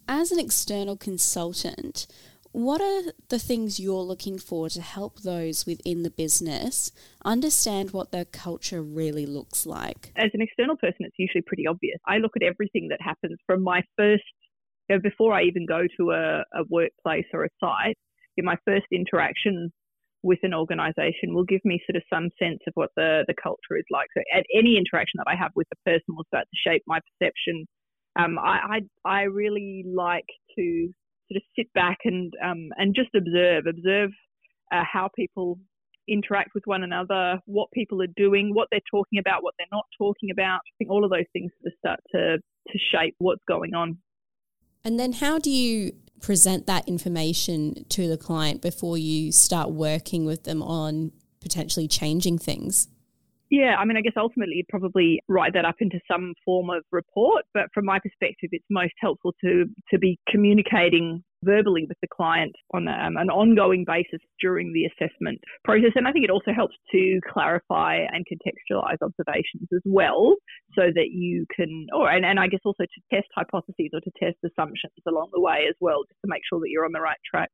As 0.08 0.32
an 0.32 0.38
external 0.38 0.96
consultant, 0.96 2.06
what 2.52 2.82
are 2.82 3.12
the 3.30 3.38
things 3.38 3.80
you're 3.80 4.02
looking 4.02 4.38
for 4.38 4.68
to 4.68 4.82
help 4.82 5.20
those 5.20 5.64
within 5.64 6.02
the 6.02 6.10
business 6.10 6.92
understand 7.24 7.92
what 7.92 8.12
their 8.12 8.26
culture 8.26 8.82
really 8.82 9.24
looks 9.24 9.64
like? 9.64 10.12
As 10.16 10.30
an 10.34 10.42
external 10.42 10.76
person, 10.76 11.06
it's 11.06 11.18
usually 11.18 11.42
pretty 11.46 11.66
obvious. 11.66 11.98
I 12.06 12.18
look 12.18 12.32
at 12.36 12.42
everything 12.42 12.88
that 12.88 13.00
happens 13.00 13.38
from 13.46 13.62
my 13.62 13.82
first, 13.96 14.24
you 14.92 14.98
know, 14.98 15.02
before 15.02 15.32
I 15.32 15.42
even 15.44 15.66
go 15.66 15.82
to 15.98 16.10
a, 16.10 16.44
a 16.54 16.64
workplace 16.68 17.24
or 17.32 17.44
a 17.44 17.48
site, 17.60 17.96
in 18.36 18.44
my 18.44 18.56
first 18.66 18.86
interaction 18.92 19.72
with 20.22 20.38
an 20.42 20.54
organization 20.54 21.34
will 21.34 21.44
give 21.44 21.60
me 21.64 21.80
sort 21.86 21.96
of 21.96 22.02
some 22.12 22.28
sense 22.38 22.60
of 22.66 22.72
what 22.74 22.90
the, 22.96 23.24
the 23.26 23.34
culture 23.42 23.76
is 23.76 23.84
like. 23.90 24.06
So 24.16 24.22
at 24.36 24.44
any 24.54 24.76
interaction 24.76 25.18
that 25.18 25.26
I 25.26 25.34
have 25.34 25.50
with 25.56 25.66
the 25.70 25.90
person 25.90 26.14
will 26.14 26.24
start 26.24 26.44
to 26.44 26.70
shape 26.70 26.82
my 26.86 27.00
perception. 27.18 27.66
Um, 28.18 28.38
I, 28.38 28.80
I, 29.04 29.10
I 29.10 29.22
really 29.22 29.84
like 29.88 30.28
to 30.56 30.90
sort 31.30 31.36
of 31.36 31.42
sit 31.56 31.72
back 31.72 31.98
and 32.04 32.32
um, 32.44 32.68
and 32.76 32.94
just 32.94 33.08
observe, 33.16 33.64
observe 33.66 34.10
uh, 34.72 34.84
how 34.90 35.08
people 35.16 35.58
interact 36.08 36.50
with 36.54 36.64
one 36.66 36.82
another, 36.82 37.40
what 37.46 37.70
people 37.72 38.02
are 38.02 38.14
doing, 38.16 38.54
what 38.54 38.68
they're 38.70 38.80
talking 38.90 39.18
about, 39.18 39.42
what 39.42 39.54
they're 39.58 39.66
not 39.72 39.86
talking 39.98 40.30
about. 40.30 40.56
I 40.58 40.72
think 40.78 40.90
all 40.90 41.04
of 41.04 41.10
those 41.10 41.30
things 41.32 41.50
sort 41.62 41.72
of 41.72 41.78
start 41.78 42.00
to 42.14 42.38
to 42.38 42.78
shape 42.92 43.14
what's 43.18 43.42
going 43.48 43.74
on. 43.74 43.98
And 44.84 44.98
then, 44.98 45.12
how 45.12 45.38
do 45.38 45.50
you 45.50 45.92
present 46.20 46.66
that 46.66 46.88
information 46.88 47.84
to 47.88 48.08
the 48.08 48.16
client 48.16 48.62
before 48.62 48.96
you 48.96 49.32
start 49.32 49.70
working 49.70 50.24
with 50.24 50.44
them 50.44 50.62
on 50.62 51.12
potentially 51.40 51.88
changing 51.88 52.38
things? 52.38 52.88
Yeah, 53.50 53.76
I 53.78 53.84
mean, 53.84 53.98
I 53.98 54.00
guess 54.00 54.14
ultimately 54.16 54.56
you'd 54.56 54.68
probably 54.68 55.20
write 55.28 55.52
that 55.52 55.66
up 55.66 55.74
into 55.80 56.00
some 56.10 56.32
form 56.42 56.70
of 56.70 56.84
report, 56.90 57.44
but 57.52 57.64
from 57.74 57.84
my 57.84 57.98
perspective, 57.98 58.48
it's 58.52 58.64
most 58.70 58.94
helpful 58.98 59.34
to 59.44 59.66
to 59.90 59.98
be 59.98 60.18
communicating 60.28 61.22
verbally 61.42 61.84
with 61.88 61.98
the 62.00 62.08
client 62.08 62.54
on 62.72 62.88
um, 62.88 63.16
an 63.16 63.30
ongoing 63.30 63.84
basis 63.86 64.20
during 64.40 64.72
the 64.72 64.84
assessment 64.86 65.40
process. 65.64 65.92
And 65.94 66.06
I 66.06 66.12
think 66.12 66.24
it 66.24 66.30
also 66.30 66.52
helps 66.54 66.74
to 66.92 67.20
clarify 67.32 67.96
and 68.12 68.24
contextualize 68.26 68.98
observations 69.02 69.68
as 69.72 69.82
well, 69.84 70.36
so 70.74 70.82
that 70.94 71.08
you 71.10 71.46
can, 71.54 71.86
or 71.92 72.10
and, 72.10 72.24
and 72.24 72.38
I 72.38 72.46
guess 72.46 72.60
also 72.64 72.84
to 72.84 73.14
test 73.14 73.28
hypotheses 73.34 73.90
or 73.92 74.00
to 74.00 74.10
test 74.18 74.36
assumptions 74.44 74.92
along 75.06 75.30
the 75.32 75.40
way 75.40 75.66
as 75.68 75.74
well, 75.80 76.04
just 76.08 76.20
to 76.24 76.28
make 76.28 76.42
sure 76.48 76.60
that 76.60 76.70
you're 76.70 76.84
on 76.84 76.92
the 76.92 77.00
right 77.00 77.18
track. 77.28 77.50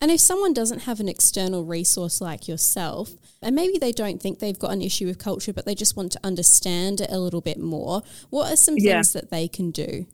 And 0.00 0.12
if 0.12 0.20
someone 0.20 0.54
doesn't 0.54 0.82
have 0.82 1.00
an 1.00 1.08
external 1.08 1.64
resource 1.64 2.20
like 2.20 2.46
yourself, 2.46 3.14
and 3.42 3.56
maybe 3.56 3.78
they 3.78 3.90
don't 3.90 4.22
think 4.22 4.38
they've 4.38 4.58
got 4.58 4.70
an 4.70 4.80
issue 4.80 5.06
with 5.06 5.18
culture, 5.18 5.52
but 5.52 5.66
they 5.66 5.74
just 5.74 5.96
want 5.96 6.12
to 6.12 6.20
understand 6.22 7.00
it 7.00 7.10
a 7.10 7.18
little 7.18 7.40
bit 7.40 7.58
more, 7.58 8.02
what 8.30 8.52
are 8.52 8.56
some 8.56 8.76
yeah. 8.78 8.92
things 8.92 9.12
that 9.12 9.30
they 9.30 9.48
can 9.48 9.72
do? 9.72 10.06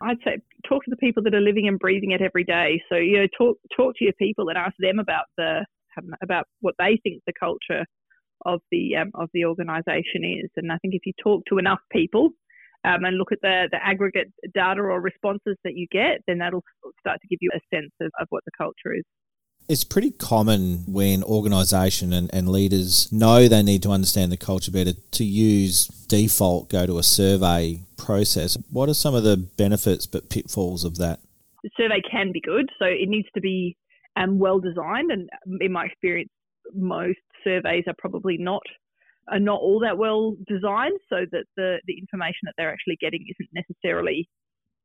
I'd 0.00 0.18
say 0.24 0.38
talk 0.68 0.84
to 0.84 0.90
the 0.90 0.96
people 0.96 1.22
that 1.24 1.34
are 1.34 1.40
living 1.40 1.68
and 1.68 1.78
breathing 1.78 2.12
it 2.12 2.22
every 2.22 2.44
day. 2.44 2.80
So 2.88 2.96
you 2.96 3.18
know, 3.18 3.26
talk 3.36 3.56
talk 3.76 3.96
to 3.96 4.04
your 4.04 4.14
people 4.14 4.48
and 4.48 4.58
ask 4.58 4.74
them 4.78 4.98
about 4.98 5.26
the 5.36 5.64
about 6.22 6.46
what 6.60 6.74
they 6.78 7.00
think 7.02 7.22
the 7.26 7.32
culture 7.38 7.84
of 8.46 8.60
the 8.70 8.96
um, 8.96 9.10
of 9.14 9.28
the 9.34 9.44
organisation 9.44 10.22
is. 10.22 10.50
And 10.56 10.72
I 10.72 10.78
think 10.78 10.94
if 10.94 11.04
you 11.04 11.12
talk 11.22 11.42
to 11.48 11.58
enough 11.58 11.80
people, 11.90 12.30
um, 12.84 13.04
and 13.04 13.18
look 13.18 13.32
at 13.32 13.40
the, 13.42 13.68
the 13.72 13.84
aggregate 13.84 14.32
data 14.54 14.80
or 14.80 15.00
responses 15.00 15.56
that 15.64 15.74
you 15.74 15.86
get, 15.90 16.20
then 16.26 16.38
that'll 16.38 16.64
start 17.00 17.18
to 17.20 17.28
give 17.28 17.38
you 17.40 17.50
a 17.54 17.74
sense 17.74 17.90
of, 18.00 18.10
of 18.20 18.26
what 18.30 18.44
the 18.44 18.52
culture 18.56 18.94
is. 18.94 19.04
It's 19.68 19.84
pretty 19.84 20.12
common 20.12 20.84
when 20.86 21.22
organisation 21.22 22.14
and, 22.14 22.30
and 22.32 22.48
leaders 22.48 23.12
know 23.12 23.48
they 23.48 23.62
need 23.62 23.82
to 23.82 23.90
understand 23.90 24.32
the 24.32 24.38
culture 24.38 24.70
better 24.70 24.92
to 25.10 25.24
use 25.24 25.88
default 26.08 26.70
go 26.70 26.86
to 26.86 26.96
a 26.96 27.02
survey 27.02 27.80
process. 27.98 28.56
What 28.70 28.88
are 28.88 28.94
some 28.94 29.14
of 29.14 29.24
the 29.24 29.36
benefits 29.36 30.06
but 30.06 30.30
pitfalls 30.30 30.84
of 30.84 30.96
that? 30.96 31.20
The 31.62 31.70
survey 31.76 32.00
can 32.10 32.32
be 32.32 32.40
good, 32.40 32.70
so 32.78 32.86
it 32.86 33.10
needs 33.10 33.28
to 33.34 33.42
be 33.42 33.76
um, 34.16 34.38
well 34.38 34.58
designed. 34.58 35.10
And 35.10 35.28
in 35.60 35.70
my 35.70 35.84
experience, 35.84 36.30
most 36.74 37.18
surveys 37.44 37.84
are 37.86 37.94
probably 37.98 38.38
not 38.38 38.62
are 39.30 39.38
not 39.38 39.60
all 39.60 39.80
that 39.80 39.98
well 39.98 40.34
designed 40.46 40.98
so 41.10 41.26
that 41.30 41.44
the, 41.58 41.76
the 41.86 41.98
information 41.98 42.40
that 42.44 42.54
they're 42.56 42.72
actually 42.72 42.96
getting 42.98 43.26
isn't 43.28 43.50
necessarily 43.52 44.26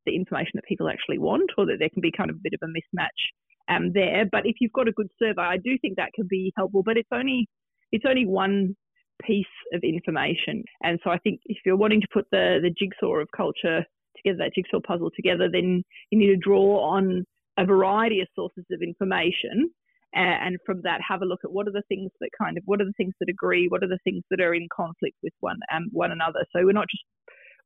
the 0.04 0.14
information 0.14 0.52
that 0.54 0.64
people 0.64 0.90
actually 0.90 1.16
want 1.16 1.48
or 1.56 1.64
that 1.64 1.76
there 1.78 1.88
can 1.88 2.02
be 2.02 2.12
kind 2.12 2.28
of 2.28 2.36
a 2.36 2.40
bit 2.42 2.52
of 2.52 2.60
a 2.62 2.68
mismatch 2.68 3.32
um, 3.68 3.92
there. 3.92 4.24
But 4.30 4.46
if 4.46 4.56
you've 4.60 4.72
got 4.72 4.88
a 4.88 4.92
good 4.92 5.08
survey, 5.18 5.42
I 5.42 5.56
do 5.56 5.78
think 5.80 5.96
that 5.96 6.12
can 6.14 6.26
be 6.28 6.52
helpful, 6.56 6.82
but 6.84 6.96
it's 6.96 7.08
only 7.12 7.48
it's 7.92 8.04
only 8.08 8.26
one 8.26 8.76
piece 9.24 9.46
of 9.72 9.82
information. 9.82 10.64
And 10.82 10.98
so 11.04 11.10
I 11.10 11.18
think 11.18 11.40
if 11.46 11.58
you're 11.64 11.76
wanting 11.76 12.00
to 12.00 12.08
put 12.12 12.26
the, 12.32 12.58
the 12.60 12.74
jigsaw 12.76 13.16
of 13.16 13.28
culture 13.36 13.84
together, 14.16 14.38
that 14.38 14.54
jigsaw 14.54 14.80
puzzle 14.84 15.10
together, 15.14 15.48
then 15.50 15.82
you 16.10 16.18
need 16.18 16.26
to 16.26 16.36
draw 16.36 16.80
on 16.84 17.24
a 17.56 17.64
variety 17.64 18.20
of 18.20 18.28
sources 18.34 18.64
of 18.72 18.82
information 18.82 19.70
and 20.14 20.58
from 20.64 20.80
that 20.82 21.00
have 21.06 21.22
a 21.22 21.24
look 21.24 21.40
at 21.44 21.52
what 21.52 21.66
are 21.66 21.72
the 21.72 21.82
things 21.88 22.10
that 22.20 22.30
kind 22.40 22.56
of 22.56 22.62
what 22.66 22.80
are 22.80 22.84
the 22.84 22.92
things 22.96 23.14
that 23.20 23.28
agree 23.28 23.66
what 23.68 23.82
are 23.82 23.88
the 23.88 23.98
things 24.04 24.22
that 24.30 24.40
are 24.40 24.54
in 24.54 24.68
conflict 24.74 25.16
with 25.22 25.32
one 25.40 25.58
um, 25.74 25.88
one 25.92 26.12
another 26.12 26.44
so 26.52 26.64
we're 26.64 26.72
not 26.72 26.86
just 26.90 27.02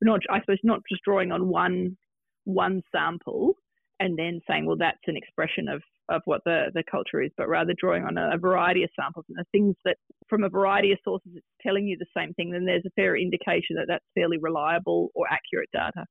we're 0.00 0.10
not 0.10 0.20
i 0.30 0.40
suppose 0.40 0.58
not 0.62 0.80
just 0.90 1.02
drawing 1.04 1.32
on 1.32 1.48
one 1.48 1.96
one 2.44 2.82
sample 2.92 3.54
and 4.00 4.18
then 4.18 4.40
saying 4.48 4.66
well 4.66 4.76
that's 4.76 4.98
an 5.06 5.16
expression 5.16 5.68
of 5.68 5.82
of 6.08 6.22
what 6.24 6.42
the 6.44 6.66
the 6.74 6.82
culture 6.90 7.22
is 7.22 7.30
but 7.36 7.48
rather 7.48 7.74
drawing 7.78 8.04
on 8.04 8.16
a, 8.16 8.30
a 8.34 8.38
variety 8.38 8.82
of 8.82 8.90
samples. 8.98 9.24
And 9.28 9.38
the 9.38 9.44
things 9.52 9.76
that 9.84 9.96
from 10.28 10.44
a 10.44 10.48
variety 10.48 10.92
of 10.92 10.98
sources 11.04 11.32
it's 11.34 11.46
telling 11.62 11.86
you 11.86 11.96
the 11.98 12.06
same 12.16 12.34
thing 12.34 12.50
then 12.50 12.64
there's 12.64 12.86
a 12.86 12.90
fair 12.90 13.16
indication 13.16 13.76
that 13.76 13.86
that's 13.88 14.04
fairly 14.14 14.38
reliable 14.38 15.10
or 15.14 15.26
accurate 15.30 15.68
data. 15.72 16.06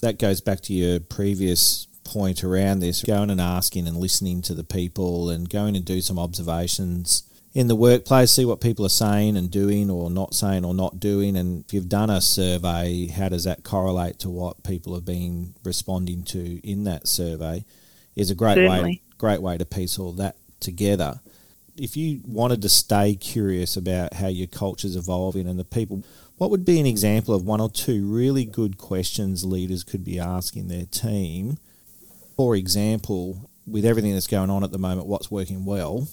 That 0.00 0.18
goes 0.18 0.40
back 0.40 0.60
to 0.62 0.72
your 0.72 1.00
previous 1.00 1.88
point 2.04 2.42
around 2.42 2.80
this, 2.80 3.02
going 3.02 3.30
and 3.30 3.40
asking 3.40 3.86
and 3.86 3.96
listening 3.96 4.40
to 4.42 4.54
the 4.54 4.64
people 4.64 5.28
and 5.28 5.48
going 5.48 5.76
and 5.76 5.84
do 5.84 6.00
some 6.00 6.18
observations 6.18 7.27
in 7.54 7.66
the 7.66 7.74
workplace, 7.74 8.30
see 8.30 8.44
what 8.44 8.60
people 8.60 8.84
are 8.84 8.90
saying 8.90 9.36
and 9.36 9.50
doing 9.50 9.90
or 9.90 10.10
not 10.10 10.34
saying 10.34 10.64
or 10.64 10.74
not 10.74 11.00
doing. 11.00 11.36
And 11.36 11.64
if 11.64 11.72
you've 11.72 11.88
done 11.88 12.10
a 12.10 12.20
survey, 12.20 13.06
how 13.08 13.28
does 13.28 13.44
that 13.44 13.64
correlate 13.64 14.18
to 14.20 14.30
what 14.30 14.62
people 14.62 14.94
have 14.94 15.04
been 15.04 15.54
responding 15.64 16.22
to 16.24 16.60
in 16.68 16.84
that 16.84 17.08
survey? 17.08 17.64
Is 18.16 18.30
a 18.30 18.34
great 18.34 18.54
Certainly. 18.54 18.82
way 18.82 19.02
great 19.16 19.42
way 19.42 19.58
to 19.58 19.64
piece 19.64 19.98
all 19.98 20.12
that 20.12 20.36
together. 20.60 21.20
If 21.76 21.96
you 21.96 22.20
wanted 22.26 22.62
to 22.62 22.68
stay 22.68 23.14
curious 23.14 23.76
about 23.76 24.14
how 24.14 24.28
your 24.28 24.46
culture's 24.46 24.96
evolving 24.96 25.48
and 25.48 25.58
the 25.58 25.64
people, 25.64 26.04
what 26.36 26.50
would 26.50 26.64
be 26.64 26.78
an 26.78 26.86
example 26.86 27.34
of 27.34 27.44
one 27.44 27.60
or 27.60 27.70
two 27.70 28.06
really 28.06 28.44
good 28.44 28.78
questions 28.78 29.44
leaders 29.44 29.82
could 29.84 30.04
be 30.04 30.18
asking 30.18 30.68
their 30.68 30.86
team 30.86 31.58
for 32.38 32.54
example, 32.54 33.50
with 33.66 33.84
everything 33.84 34.12
that's 34.14 34.28
going 34.28 34.48
on 34.48 34.62
at 34.62 34.70
the 34.70 34.78
moment, 34.78 35.08
what's 35.08 35.28
working 35.28 35.64
well, 35.64 36.06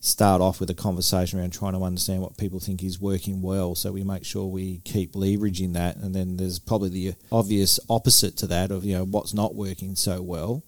start 0.00 0.40
off 0.40 0.60
with 0.60 0.70
a 0.70 0.74
conversation 0.74 1.38
around 1.38 1.52
trying 1.52 1.72
to 1.72 1.82
understand 1.82 2.22
what 2.22 2.36
people 2.36 2.60
think 2.60 2.82
is 2.82 3.00
working 3.00 3.42
well. 3.42 3.74
So 3.74 3.92
we 3.92 4.04
make 4.04 4.24
sure 4.24 4.46
we 4.46 4.80
keep 4.84 5.12
leveraging 5.12 5.72
that. 5.74 5.96
And 5.96 6.14
then 6.14 6.36
there's 6.36 6.58
probably 6.58 6.90
the 6.90 7.14
obvious 7.32 7.80
opposite 7.90 8.36
to 8.38 8.46
that 8.48 8.70
of 8.70 8.84
you 8.84 8.96
know 8.96 9.04
what's 9.04 9.34
not 9.34 9.54
working 9.54 9.96
so 9.96 10.22
well. 10.22 10.62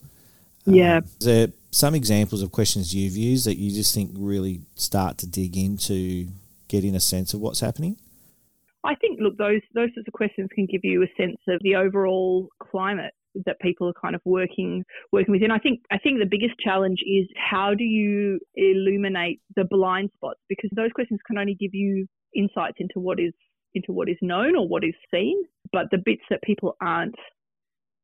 Yeah. 0.67 0.99
um, 0.99 1.05
is 1.21 1.27
there 1.27 1.49
some 1.71 1.95
examples 1.95 2.43
of 2.43 2.53
questions 2.53 2.95
you've 2.95 3.17
used 3.17 3.47
that 3.47 3.57
you 3.57 3.71
just 3.71 3.95
think 3.95 4.11
really 4.15 4.61
start 4.75 5.19
to 5.19 5.27
dig 5.27 5.57
into 5.57 6.29
getting 6.69 6.95
a 6.95 7.01
sense 7.01 7.33
of 7.33 7.41
what's 7.41 7.61
happening? 7.61 7.97
I 8.83 8.95
think, 8.95 9.21
look, 9.21 9.37
those 9.37 9.61
those 9.75 9.91
sorts 9.95 10.09
of 10.09 10.15
questions 10.15 10.49
can 10.55 10.67
give 10.67 10.85
you 10.85 11.03
a 11.03 11.07
sense 11.17 11.39
of 11.49 11.61
the 11.63 11.77
overall 11.77 12.49
climate 12.59 13.15
that 13.47 13.61
people 13.61 13.89
are 13.89 14.01
kind 14.01 14.15
of 14.15 14.21
working 14.25 14.85
working 15.13 15.33
within. 15.33 15.51
I 15.51 15.59
think 15.59 15.81
I 15.91 15.99
think 15.99 16.19
the 16.19 16.27
biggest 16.31 16.55
challenge 16.59 17.01
is 17.07 17.27
how 17.37 17.75
do 17.75 17.85
you 17.85 18.39
illuminate 18.55 19.41
the 19.57 19.65
blind 19.65 20.11
spots 20.15 20.41
because 20.49 20.71
those 20.75 20.91
questions 20.95 21.21
can 21.27 21.39
only 21.39 21.55
give 21.55 21.71
you 21.73 22.07
insights 22.35 22.77
into 22.79 23.01
what 23.01 23.19
is 23.21 23.33
into 23.75 23.93
what 23.93 24.09
is 24.09 24.17
known 24.21 24.57
or 24.57 24.67
what 24.69 24.85
is 24.85 24.95
seen, 25.13 25.43
but 25.73 25.87
the 25.91 25.99
bits 26.05 26.23
that 26.31 26.43
people 26.43 26.77
aren't 26.81 27.15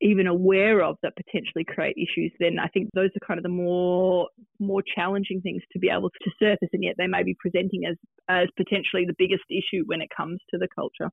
even 0.02 0.26
aware 0.26 0.82
of 0.82 0.96
that 1.02 1.14
potentially 1.16 1.64
create 1.64 1.96
issues, 1.96 2.30
then 2.38 2.58
I 2.62 2.68
think 2.68 2.90
those 2.92 3.08
are 3.16 3.26
kind 3.26 3.38
of 3.38 3.42
the 3.42 3.48
more 3.48 4.28
more 4.60 4.82
challenging 4.94 5.40
things 5.40 5.62
to 5.72 5.78
be 5.78 5.88
able 5.88 6.10
to 6.10 6.30
surface, 6.38 6.68
and 6.72 6.84
yet 6.84 6.96
they 6.98 7.06
may 7.06 7.22
be 7.22 7.36
presenting 7.38 7.86
as 7.86 7.96
as 8.28 8.48
potentially 8.56 9.06
the 9.06 9.14
biggest 9.18 9.44
issue 9.50 9.84
when 9.86 10.02
it 10.02 10.08
comes 10.14 10.40
to 10.50 10.58
the 10.58 10.68
culture. 10.74 11.10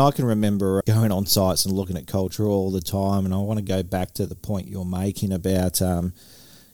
I 0.00 0.10
can 0.10 0.24
remember 0.24 0.82
going 0.86 1.12
on 1.12 1.26
sites 1.26 1.64
and 1.64 1.74
looking 1.74 1.96
at 1.96 2.06
culture 2.06 2.46
all 2.46 2.70
the 2.70 2.80
time, 2.80 3.24
and 3.24 3.34
I 3.34 3.38
want 3.38 3.58
to 3.58 3.64
go 3.64 3.82
back 3.82 4.12
to 4.14 4.26
the 4.26 4.34
point 4.34 4.68
you're 4.68 4.84
making 4.84 5.32
about 5.32 5.82
um, 5.82 6.12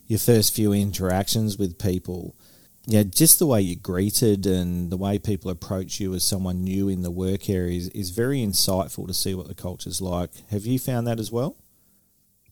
your 0.06 0.18
first 0.18 0.54
few 0.54 0.73
interactions 0.73 1.59
with 1.59 1.78
people. 1.78 2.35
Yeah, 2.87 3.02
just 3.02 3.40
the 3.40 3.47
way 3.47 3.61
you're 3.62 3.80
greeted 3.83 4.47
and 4.47 4.90
the 4.90 4.97
way 4.97 5.18
people 5.18 5.50
approach 5.50 5.99
you 5.99 6.14
as 6.14 6.23
someone 6.23 6.62
new 6.62 6.88
in 6.88 7.02
the 7.02 7.11
work 7.11 7.50
area 7.50 7.76
is, 7.76 7.88
is 7.88 8.11
very 8.11 8.38
insightful 8.38 9.09
to 9.09 9.14
see 9.14 9.35
what 9.35 9.49
the 9.49 9.56
culture's 9.56 10.00
like. 10.00 10.30
Have 10.50 10.64
you 10.64 10.78
found 10.78 11.06
that 11.09 11.18
as 11.18 11.33
well? 11.33 11.56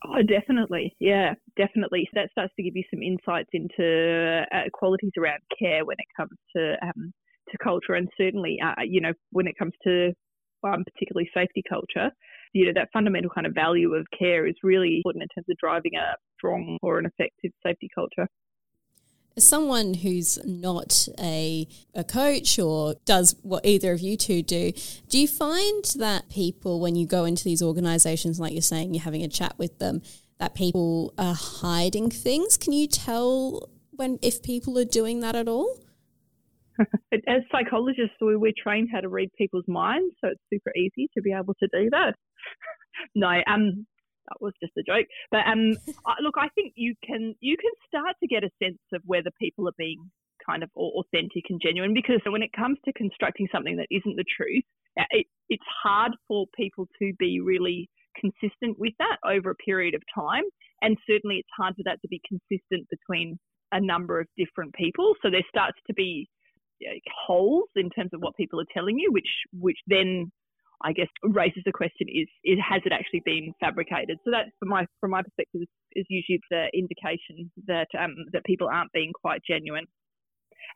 Oh, 0.04 0.22
definitely. 0.22 0.96
Yeah, 0.98 1.34
definitely. 1.56 2.08
So 2.12 2.20
that 2.20 2.30
starts 2.32 2.52
to 2.56 2.62
give 2.64 2.74
you 2.74 2.82
some 2.92 3.00
insights 3.00 3.48
into 3.52 4.42
uh, 4.52 4.68
qualities 4.72 5.12
around 5.16 5.40
care 5.56 5.84
when 5.84 5.96
it 5.98 6.06
comes 6.16 6.36
to 6.56 6.74
um, 6.82 7.12
to 7.50 7.58
culture, 7.62 7.94
and 7.94 8.08
certainly, 8.16 8.58
uh, 8.64 8.82
you 8.82 9.00
know, 9.00 9.12
when 9.30 9.46
it 9.46 9.54
comes 9.58 9.72
to 9.84 10.12
um, 10.64 10.84
particularly 10.84 11.30
safety 11.34 11.62
culture, 11.68 12.10
you 12.52 12.66
know, 12.66 12.72
that 12.74 12.88
fundamental 12.92 13.30
kind 13.30 13.46
of 13.46 13.54
value 13.54 13.94
of 13.94 14.06
care 14.16 14.46
is 14.46 14.54
really 14.62 14.98
important 14.98 15.22
in 15.22 15.28
terms 15.34 15.46
of 15.50 15.56
driving 15.58 15.92
a 15.96 16.16
strong 16.36 16.78
or 16.82 16.98
an 16.98 17.06
effective 17.06 17.52
safety 17.64 17.88
culture. 17.94 18.28
As 19.36 19.48
someone 19.48 19.94
who's 19.94 20.38
not 20.44 21.08
a, 21.18 21.66
a 21.92 22.04
coach 22.04 22.56
or 22.60 22.94
does 23.04 23.34
what 23.42 23.66
either 23.66 23.92
of 23.92 24.00
you 24.00 24.16
two 24.16 24.42
do, 24.42 24.72
do 25.08 25.18
you 25.18 25.26
find 25.26 25.84
that 25.96 26.28
people, 26.30 26.78
when 26.78 26.94
you 26.94 27.04
go 27.04 27.24
into 27.24 27.42
these 27.42 27.60
organizations, 27.60 28.38
like 28.38 28.52
you're 28.52 28.62
saying, 28.62 28.94
you're 28.94 29.02
having 29.02 29.24
a 29.24 29.28
chat 29.28 29.58
with 29.58 29.80
them, 29.80 30.02
that 30.38 30.54
people 30.54 31.12
are 31.18 31.34
hiding 31.34 32.10
things? 32.10 32.56
Can 32.56 32.72
you 32.72 32.86
tell 32.86 33.68
when 33.90 34.20
if 34.22 34.40
people 34.40 34.78
are 34.78 34.84
doing 34.84 35.18
that 35.20 35.34
at 35.34 35.48
all? 35.48 35.80
As 37.12 37.42
psychologists, 37.50 38.16
we're 38.20 38.52
trained 38.56 38.88
how 38.92 39.00
to 39.00 39.08
read 39.08 39.30
people's 39.38 39.68
minds, 39.68 40.14
so 40.20 40.28
it's 40.28 40.40
super 40.52 40.72
easy 40.76 41.08
to 41.14 41.22
be 41.22 41.32
able 41.32 41.54
to 41.54 41.68
do 41.72 41.88
that. 41.90 42.14
no, 43.14 43.28
um, 43.46 43.86
that 44.28 44.40
was 44.40 44.52
just 44.62 44.72
a 44.78 44.82
joke. 44.82 45.06
But 45.30 45.46
um, 45.46 45.72
look, 46.22 46.34
I 46.38 46.48
think 46.54 46.72
you 46.76 46.94
can 47.04 47.34
you 47.40 47.56
can 47.56 47.70
start 47.86 48.16
to 48.20 48.26
get 48.26 48.44
a 48.44 48.50
sense 48.62 48.80
of 48.92 49.02
whether 49.04 49.30
people 49.40 49.68
are 49.68 49.78
being 49.78 50.10
kind 50.44 50.62
of 50.62 50.70
authentic 50.76 51.44
and 51.48 51.60
genuine 51.62 51.94
because 51.94 52.20
when 52.26 52.42
it 52.42 52.52
comes 52.52 52.78
to 52.84 52.92
constructing 52.92 53.48
something 53.50 53.76
that 53.76 53.86
isn't 53.90 54.16
the 54.16 54.24
truth, 54.36 54.64
it, 55.10 55.26
it's 55.48 55.64
hard 55.82 56.12
for 56.28 56.46
people 56.56 56.86
to 56.98 57.12
be 57.18 57.40
really 57.40 57.88
consistent 58.18 58.78
with 58.78 58.92
that 58.98 59.16
over 59.24 59.50
a 59.50 59.54
period 59.56 59.94
of 59.94 60.02
time, 60.14 60.44
and 60.82 60.96
certainly 61.08 61.36
it's 61.36 61.48
hard 61.56 61.74
for 61.76 61.82
that 61.84 62.00
to 62.02 62.08
be 62.08 62.20
consistent 62.28 62.88
between 62.90 63.38
a 63.72 63.80
number 63.80 64.20
of 64.20 64.28
different 64.36 64.72
people. 64.74 65.14
So 65.22 65.30
there 65.30 65.44
starts 65.48 65.78
to 65.88 65.94
be 65.94 66.28
holes 67.26 67.68
in 67.76 67.90
terms 67.90 68.10
of 68.12 68.20
what 68.20 68.36
people 68.36 68.60
are 68.60 68.72
telling 68.72 68.98
you, 68.98 69.10
which 69.12 69.28
which 69.52 69.78
then 69.86 70.30
I 70.82 70.92
guess 70.92 71.08
raises 71.22 71.62
the 71.64 71.72
question: 71.72 72.08
is, 72.08 72.28
is 72.44 72.58
has 72.66 72.82
it 72.84 72.92
actually 72.92 73.22
been 73.24 73.52
fabricated? 73.60 74.18
So 74.24 74.30
that, 74.30 74.46
from 74.58 74.68
my 74.68 74.86
from 75.00 75.10
my 75.12 75.22
perspective, 75.22 75.62
is, 75.92 76.06
usually 76.08 76.40
the 76.50 76.66
indication 76.74 77.50
that 77.66 77.88
um, 77.98 78.14
that 78.32 78.44
people 78.44 78.68
aren't 78.68 78.92
being 78.92 79.12
quite 79.12 79.40
genuine. 79.48 79.84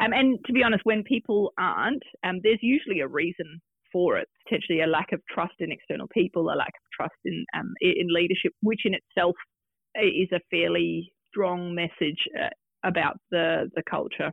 Um, 0.00 0.12
and 0.12 0.38
to 0.46 0.52
be 0.52 0.62
honest, 0.62 0.82
when 0.84 1.02
people 1.02 1.52
aren't, 1.58 2.02
um, 2.24 2.40
there's 2.42 2.60
usually 2.62 3.00
a 3.00 3.08
reason 3.08 3.60
for 3.92 4.18
it. 4.18 4.28
Potentially 4.46 4.80
a 4.80 4.86
lack 4.86 5.12
of 5.12 5.20
trust 5.32 5.54
in 5.60 5.72
external 5.72 6.06
people, 6.08 6.50
a 6.50 6.56
lack 6.56 6.68
of 6.68 6.90
trust 6.94 7.20
in 7.24 7.44
um, 7.54 7.74
in 7.80 8.06
leadership, 8.08 8.52
which 8.62 8.82
in 8.84 8.94
itself 8.94 9.34
is 9.94 10.28
a 10.32 10.40
fairly 10.50 11.12
strong 11.28 11.74
message 11.74 12.20
uh, 12.40 12.48
about 12.84 13.16
the 13.30 13.70
the 13.74 13.82
culture. 13.90 14.32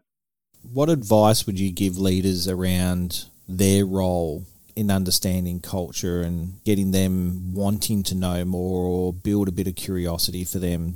What 0.74 0.90
advice 0.90 1.46
would 1.46 1.60
you 1.60 1.72
give 1.72 1.98
leaders 1.98 2.48
around 2.48 3.26
their 3.48 3.86
role 3.86 4.44
in 4.76 4.92
understanding 4.92 5.62
culture 5.62 6.22
and 6.22 6.64
getting 6.66 6.92
them 6.92 7.54
wanting 7.54 8.04
to 8.04 8.16
know 8.16 8.44
more 8.44 8.84
or 8.84 9.14
build 9.14 9.48
a 9.48 9.52
bit 9.52 9.68
of 9.68 9.76
curiosity 9.76 10.44
for 10.44 10.60
them? 10.60 10.96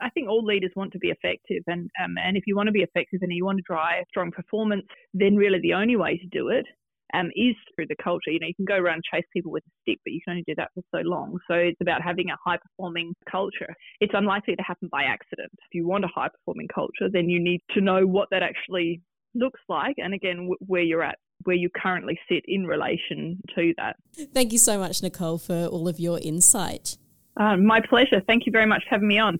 I 0.00 0.10
think 0.10 0.28
all 0.28 0.44
leaders 0.44 0.70
want 0.76 0.92
to 0.92 0.98
be 0.98 1.08
effective, 1.08 1.64
and 1.66 1.90
um, 2.02 2.14
and 2.18 2.36
if 2.36 2.44
you 2.46 2.54
want 2.54 2.68
to 2.68 2.72
be 2.72 2.82
effective 2.82 3.20
and 3.22 3.32
you 3.32 3.44
want 3.44 3.58
to 3.58 3.64
drive 3.66 4.04
strong 4.08 4.30
performance, 4.30 4.86
then 5.12 5.34
really 5.34 5.58
the 5.60 5.74
only 5.74 5.96
way 5.96 6.16
to 6.16 6.26
do 6.26 6.48
it 6.48 6.66
um, 7.14 7.30
is 7.34 7.54
through 7.74 7.86
the 7.88 7.96
culture. 8.02 8.30
You 8.30 8.40
know, 8.40 8.46
you 8.46 8.54
can 8.54 8.64
go 8.64 8.76
around 8.76 9.02
chase 9.12 9.24
people 9.32 9.52
with 9.52 9.64
a 9.66 9.70
stick, 9.82 9.98
but 10.04 10.12
you 10.12 10.20
can 10.24 10.32
only 10.32 10.44
do 10.46 10.54
that 10.56 10.70
for 10.74 10.82
so 10.94 11.00
long. 11.08 11.38
So 11.48 11.54
it's 11.54 11.80
about 11.80 12.02
having 12.02 12.30
a 12.30 12.36
high 12.44 12.58
performing 12.58 13.14
culture. 13.30 13.74
It's 14.00 14.14
unlikely 14.14 14.56
to 14.56 14.62
happen 14.62 14.88
by 14.90 15.04
accident. 15.04 15.50
If 15.52 15.74
you 15.74 15.86
want 15.86 16.04
a 16.04 16.08
high 16.08 16.28
performing 16.28 16.68
culture, 16.74 17.08
then 17.12 17.28
you 17.28 17.40
need 17.40 17.60
to 17.74 17.80
know 17.80 18.06
what 18.06 18.28
that 18.30 18.42
actually 18.42 19.00
looks 19.34 19.60
like, 19.68 19.96
and 19.98 20.14
again, 20.14 20.36
w- 20.36 20.56
where 20.60 20.82
you're 20.82 21.02
at 21.02 21.16
where 21.44 21.56
you 21.56 21.70
currently 21.70 22.18
sit 22.28 22.44
in 22.48 22.66
relation 22.66 23.40
to 23.54 23.72
that. 23.76 23.96
Thank 24.34 24.52
you 24.52 24.58
so 24.58 24.78
much, 24.78 25.02
Nicole, 25.02 25.38
for 25.38 25.66
all 25.66 25.86
of 25.88 26.00
your 26.00 26.18
insight. 26.18 26.96
Uh, 27.36 27.56
my 27.56 27.80
pleasure. 27.80 28.20
Thank 28.26 28.46
you 28.46 28.52
very 28.52 28.66
much 28.66 28.82
for 28.84 28.90
having 28.90 29.08
me 29.08 29.18
on. 29.18 29.36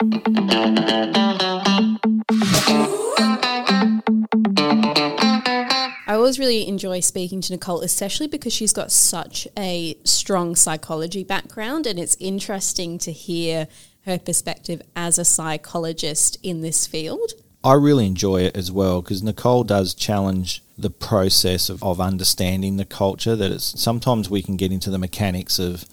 I 6.09 6.15
always 6.15 6.39
really 6.39 6.67
enjoy 6.67 7.01
speaking 7.01 7.43
to 7.43 7.53
Nicole, 7.53 7.83
especially 7.83 8.29
because 8.29 8.55
she's 8.55 8.73
got 8.73 8.91
such 8.91 9.47
a 9.59 9.95
strong 10.05 10.57
psychology 10.57 11.23
background, 11.23 11.87
and 11.87 11.99
it's 11.99 12.17
interesting 12.19 12.97
to 13.01 13.13
hear 13.13 13.69
her 14.07 14.19
perspective 14.19 14.81
as 14.97 15.19
a 15.19 15.25
psychologist 15.27 16.39
in 16.43 16.63
this 16.63 16.87
field. 16.87 17.33
I 17.63 17.75
really 17.75 18.07
enjoy 18.07 18.41
it 18.41 18.57
as 18.57 18.73
well 18.73 19.03
because 19.03 19.23
Nicole 19.23 19.65
does 19.65 19.93
challenge 19.93 20.63
the 20.79 20.89
process 20.89 21.69
of, 21.69 21.83
of 21.83 22.01
understanding 22.01 22.79
the 22.79 22.87
culture. 22.87 23.37
That 23.37 23.53
it's 23.53 23.79
sometimes 23.79 24.31
we 24.31 24.41
can 24.41 24.57
get 24.57 24.73
into 24.73 24.89
the 24.89 24.97
mechanics 24.97 25.59
of 25.59 25.85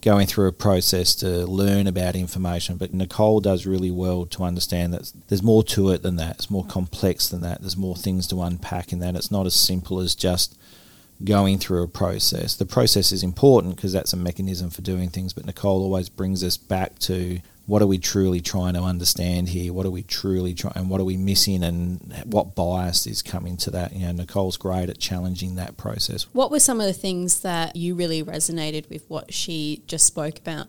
going 0.00 0.26
through 0.26 0.46
a 0.46 0.52
process 0.52 1.14
to 1.16 1.44
learn 1.46 1.86
about 1.86 2.14
information, 2.14 2.76
but 2.76 2.94
Nicole 2.94 3.40
does 3.40 3.66
really 3.66 3.90
well 3.90 4.26
to 4.26 4.44
understand 4.44 4.94
that 4.94 5.12
there's 5.28 5.42
more 5.42 5.64
to 5.64 5.90
it 5.90 6.02
than 6.02 6.16
that. 6.16 6.36
It's 6.36 6.50
more 6.50 6.64
complex 6.64 7.28
than 7.28 7.40
that. 7.40 7.60
There's 7.60 7.76
more 7.76 7.96
things 7.96 8.26
to 8.28 8.42
unpack 8.42 8.92
in 8.92 9.00
that. 9.00 9.16
It's 9.16 9.30
not 9.30 9.46
as 9.46 9.54
simple 9.54 9.98
as 10.00 10.14
just 10.14 10.56
going 11.24 11.58
through 11.58 11.82
a 11.82 11.88
process. 11.88 12.54
The 12.54 12.64
process 12.64 13.10
is 13.10 13.24
important 13.24 13.76
because 13.76 13.92
that's 13.92 14.12
a 14.12 14.16
mechanism 14.16 14.70
for 14.70 14.82
doing 14.82 15.08
things, 15.08 15.32
but 15.32 15.46
Nicole 15.46 15.82
always 15.82 16.08
brings 16.08 16.44
us 16.44 16.56
back 16.56 16.98
to 17.00 17.40
what 17.68 17.82
are 17.82 17.86
we 17.86 17.98
truly 17.98 18.40
trying 18.40 18.72
to 18.72 18.80
understand 18.80 19.50
here? 19.50 19.74
What 19.74 19.84
are 19.84 19.90
we 19.90 20.02
truly 20.02 20.54
trying, 20.54 20.72
and 20.74 20.88
what 20.88 21.02
are 21.02 21.04
we 21.04 21.18
missing, 21.18 21.62
and 21.62 22.24
what 22.24 22.54
bias 22.54 23.06
is 23.06 23.20
coming 23.20 23.58
to 23.58 23.70
that? 23.72 23.92
You 23.92 24.06
know, 24.06 24.12
Nicole's 24.12 24.56
great 24.56 24.88
at 24.88 24.98
challenging 24.98 25.56
that 25.56 25.76
process. 25.76 26.22
What 26.32 26.50
were 26.50 26.60
some 26.60 26.80
of 26.80 26.86
the 26.86 26.94
things 26.94 27.40
that 27.40 27.76
you 27.76 27.94
really 27.94 28.24
resonated 28.24 28.88
with 28.88 29.04
what 29.08 29.34
she 29.34 29.82
just 29.86 30.06
spoke 30.06 30.38
about? 30.38 30.68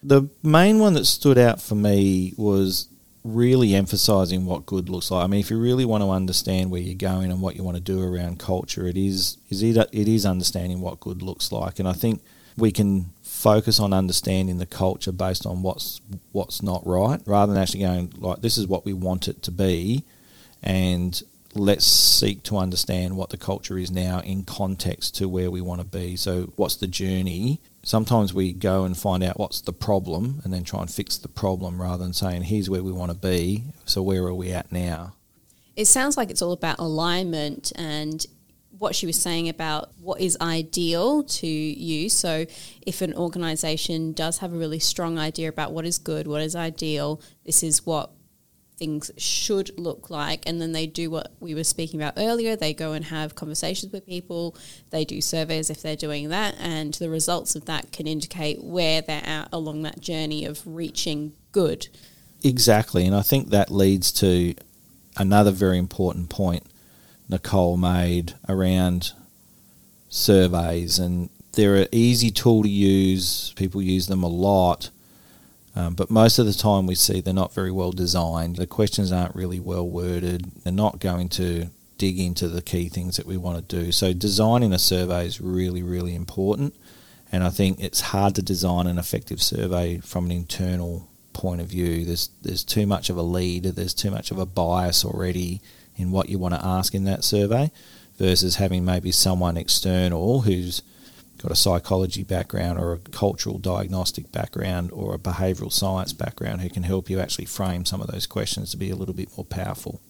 The 0.00 0.28
main 0.44 0.78
one 0.78 0.94
that 0.94 1.06
stood 1.06 1.38
out 1.38 1.60
for 1.60 1.74
me 1.74 2.34
was 2.36 2.86
really 3.24 3.74
emphasizing 3.74 4.46
what 4.46 4.64
good 4.64 4.88
looks 4.88 5.10
like. 5.10 5.24
I 5.24 5.26
mean, 5.26 5.40
if 5.40 5.50
you 5.50 5.58
really 5.58 5.84
want 5.84 6.04
to 6.04 6.10
understand 6.10 6.70
where 6.70 6.80
you're 6.80 6.94
going 6.94 7.32
and 7.32 7.42
what 7.42 7.56
you 7.56 7.64
want 7.64 7.78
to 7.78 7.82
do 7.82 8.00
around 8.00 8.38
culture, 8.38 8.86
it 8.86 8.96
is 8.96 9.38
is 9.50 9.64
it, 9.64 9.76
it 9.90 10.06
is 10.06 10.24
understanding 10.24 10.80
what 10.80 11.00
good 11.00 11.20
looks 11.20 11.50
like, 11.50 11.80
and 11.80 11.88
I 11.88 11.94
think 11.94 12.22
we 12.56 12.70
can 12.70 13.10
focus 13.38 13.78
on 13.78 13.92
understanding 13.92 14.58
the 14.58 14.66
culture 14.66 15.12
based 15.12 15.46
on 15.46 15.62
what's 15.62 16.00
what's 16.32 16.60
not 16.62 16.84
right, 16.84 17.20
rather 17.24 17.52
than 17.52 17.62
actually 17.62 17.80
going 17.80 18.12
like 18.18 18.40
this 18.40 18.58
is 18.58 18.66
what 18.66 18.84
we 18.84 18.92
want 18.92 19.28
it 19.28 19.42
to 19.44 19.52
be, 19.52 20.04
and 20.62 21.22
let's 21.54 21.86
seek 21.86 22.42
to 22.44 22.56
understand 22.56 23.16
what 23.16 23.30
the 23.30 23.36
culture 23.36 23.78
is 23.78 23.90
now 23.90 24.20
in 24.20 24.42
context 24.42 25.16
to 25.16 25.28
where 25.28 25.50
we 25.50 25.60
want 25.60 25.80
to 25.80 25.86
be. 25.86 26.16
So, 26.16 26.52
what's 26.56 26.76
the 26.76 26.88
journey? 26.88 27.60
Sometimes 27.84 28.34
we 28.34 28.52
go 28.52 28.84
and 28.84 28.96
find 28.96 29.22
out 29.22 29.38
what's 29.38 29.60
the 29.60 29.72
problem 29.72 30.40
and 30.44 30.52
then 30.52 30.64
try 30.64 30.80
and 30.80 30.90
fix 30.90 31.16
the 31.16 31.28
problem 31.28 31.80
rather 31.80 32.02
than 32.02 32.12
saying, 32.12 32.42
here's 32.42 32.68
where 32.68 32.82
we 32.82 32.92
want 32.92 33.12
to 33.12 33.16
be. 33.16 33.64
So, 33.84 34.02
where 34.02 34.24
are 34.24 34.34
we 34.34 34.50
at 34.50 34.72
now? 34.72 35.14
It 35.76 35.86
sounds 35.86 36.16
like 36.16 36.28
it's 36.30 36.42
all 36.42 36.52
about 36.52 36.80
alignment 36.80 37.72
and 37.76 38.26
what 38.78 38.94
she 38.94 39.06
was 39.06 39.20
saying 39.20 39.48
about 39.48 39.90
what 40.00 40.20
is 40.20 40.36
ideal 40.40 41.22
to 41.24 41.46
you. 41.46 42.08
So, 42.08 42.46
if 42.82 43.02
an 43.02 43.14
organization 43.14 44.12
does 44.12 44.38
have 44.38 44.52
a 44.52 44.56
really 44.56 44.78
strong 44.78 45.18
idea 45.18 45.48
about 45.48 45.72
what 45.72 45.84
is 45.84 45.98
good, 45.98 46.26
what 46.26 46.42
is 46.42 46.54
ideal, 46.54 47.20
this 47.44 47.62
is 47.62 47.84
what 47.84 48.12
things 48.78 49.10
should 49.16 49.76
look 49.76 50.08
like. 50.08 50.44
And 50.46 50.60
then 50.60 50.72
they 50.72 50.86
do 50.86 51.10
what 51.10 51.32
we 51.40 51.54
were 51.54 51.64
speaking 51.64 52.00
about 52.00 52.14
earlier. 52.16 52.54
They 52.54 52.72
go 52.72 52.92
and 52.92 53.04
have 53.06 53.34
conversations 53.34 53.92
with 53.92 54.06
people, 54.06 54.56
they 54.90 55.04
do 55.04 55.20
surveys 55.20 55.68
if 55.68 55.82
they're 55.82 55.96
doing 55.96 56.28
that, 56.28 56.54
and 56.58 56.94
the 56.94 57.10
results 57.10 57.56
of 57.56 57.64
that 57.66 57.92
can 57.92 58.06
indicate 58.06 58.62
where 58.62 59.02
they're 59.02 59.26
at 59.26 59.48
along 59.52 59.82
that 59.82 60.00
journey 60.00 60.44
of 60.44 60.62
reaching 60.64 61.32
good. 61.52 61.88
Exactly. 62.44 63.04
And 63.04 63.16
I 63.16 63.22
think 63.22 63.50
that 63.50 63.70
leads 63.70 64.12
to 64.12 64.54
another 65.16 65.50
very 65.50 65.78
important 65.78 66.30
point 66.30 66.64
Nicole 67.28 67.76
made 67.76 68.34
around 68.48 69.12
surveys, 70.08 70.98
and 70.98 71.28
they're 71.52 71.76
an 71.76 71.88
easy 71.92 72.30
tool 72.30 72.62
to 72.62 72.68
use. 72.68 73.52
People 73.56 73.82
use 73.82 74.06
them 74.06 74.22
a 74.22 74.28
lot, 74.28 74.90
um, 75.76 75.94
but 75.94 76.10
most 76.10 76.38
of 76.38 76.46
the 76.46 76.52
time 76.52 76.86
we 76.86 76.94
see 76.94 77.20
they're 77.20 77.34
not 77.34 77.54
very 77.54 77.70
well 77.70 77.92
designed. 77.92 78.56
The 78.56 78.66
questions 78.66 79.12
aren't 79.12 79.34
really 79.34 79.60
well 79.60 79.88
worded. 79.88 80.50
They're 80.64 80.72
not 80.72 81.00
going 81.00 81.28
to 81.30 81.68
dig 81.98 82.18
into 82.18 82.48
the 82.48 82.62
key 82.62 82.88
things 82.88 83.16
that 83.16 83.26
we 83.26 83.36
want 83.36 83.68
to 83.68 83.76
do. 83.84 83.92
So 83.92 84.12
designing 84.12 84.72
a 84.72 84.78
survey 84.78 85.26
is 85.26 85.40
really, 85.40 85.82
really 85.82 86.14
important. 86.14 86.74
And 87.30 87.44
I 87.44 87.50
think 87.50 87.80
it's 87.80 88.00
hard 88.00 88.34
to 88.36 88.42
design 88.42 88.86
an 88.86 88.98
effective 88.98 89.42
survey 89.42 89.98
from 89.98 90.26
an 90.26 90.32
internal 90.32 91.08
point 91.32 91.60
of 91.60 91.66
view. 91.66 92.04
There's 92.04 92.30
there's 92.42 92.64
too 92.64 92.86
much 92.86 93.10
of 93.10 93.16
a 93.16 93.22
lead. 93.22 93.64
There's 93.64 93.94
too 93.94 94.10
much 94.10 94.30
of 94.30 94.38
a 94.38 94.46
bias 94.46 95.04
already 95.04 95.60
in 95.98 96.10
what 96.10 96.28
you 96.28 96.38
want 96.38 96.54
to 96.54 96.64
ask 96.64 96.94
in 96.94 97.04
that 97.04 97.24
survey 97.24 97.70
versus 98.16 98.56
having 98.56 98.84
maybe 98.84 99.12
someone 99.12 99.56
external 99.56 100.42
who's 100.42 100.82
got 101.38 101.52
a 101.52 101.56
psychology 101.56 102.24
background 102.24 102.78
or 102.78 102.92
a 102.92 102.98
cultural 102.98 103.58
diagnostic 103.58 104.32
background 104.32 104.90
or 104.92 105.14
a 105.14 105.18
behavioural 105.18 105.72
science 105.72 106.12
background 106.12 106.60
who 106.60 106.68
can 106.68 106.82
help 106.82 107.08
you 107.08 107.20
actually 107.20 107.44
frame 107.44 107.84
some 107.84 108.00
of 108.00 108.08
those 108.08 108.26
questions 108.26 108.70
to 108.70 108.76
be 108.76 108.90
a 108.90 108.96
little 108.96 109.14
bit 109.14 109.28
more 109.36 109.44
powerful. 109.44 110.00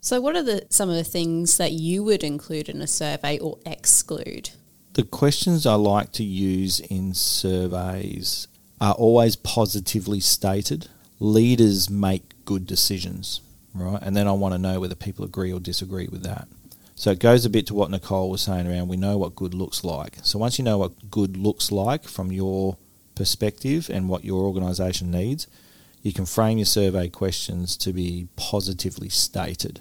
So, 0.00 0.20
what 0.20 0.36
are 0.36 0.42
the 0.42 0.66
some 0.70 0.88
of 0.88 0.94
the 0.94 1.04
things 1.04 1.56
that 1.56 1.72
you 1.72 2.04
would 2.04 2.22
include 2.22 2.68
in 2.68 2.80
a 2.80 2.86
survey 2.86 3.38
or 3.38 3.58
exclude? 3.66 4.50
The 4.92 5.02
questions 5.02 5.66
I 5.66 5.74
like 5.74 6.12
to 6.12 6.24
use 6.24 6.80
in 6.80 7.14
surveys 7.14 8.46
are 8.80 8.94
always 8.94 9.36
positively 9.36 10.20
stated. 10.20 10.88
Leaders 11.20 11.90
make 11.90 12.44
good 12.44 12.66
decisions, 12.66 13.40
right? 13.74 14.00
And 14.02 14.16
then 14.16 14.26
I 14.26 14.32
want 14.32 14.54
to 14.54 14.58
know 14.58 14.80
whether 14.80 14.94
people 14.94 15.24
agree 15.24 15.52
or 15.52 15.60
disagree 15.60 16.08
with 16.08 16.22
that. 16.22 16.48
So 16.94 17.12
it 17.12 17.20
goes 17.20 17.44
a 17.44 17.50
bit 17.50 17.66
to 17.68 17.74
what 17.74 17.90
Nicole 17.90 18.28
was 18.28 18.42
saying 18.42 18.66
around 18.66 18.88
we 18.88 18.96
know 18.96 19.18
what 19.18 19.36
good 19.36 19.54
looks 19.54 19.84
like. 19.84 20.18
So 20.22 20.38
once 20.38 20.58
you 20.58 20.64
know 20.64 20.78
what 20.78 21.10
good 21.10 21.36
looks 21.36 21.70
like 21.70 22.04
from 22.04 22.32
your 22.32 22.76
perspective 23.14 23.88
and 23.88 24.08
what 24.08 24.24
your 24.24 24.44
organisation 24.44 25.10
needs, 25.10 25.46
you 26.02 26.12
can 26.12 26.26
frame 26.26 26.58
your 26.58 26.64
survey 26.64 27.08
questions 27.08 27.76
to 27.76 27.92
be 27.92 28.28
positively 28.36 29.08
stated 29.08 29.80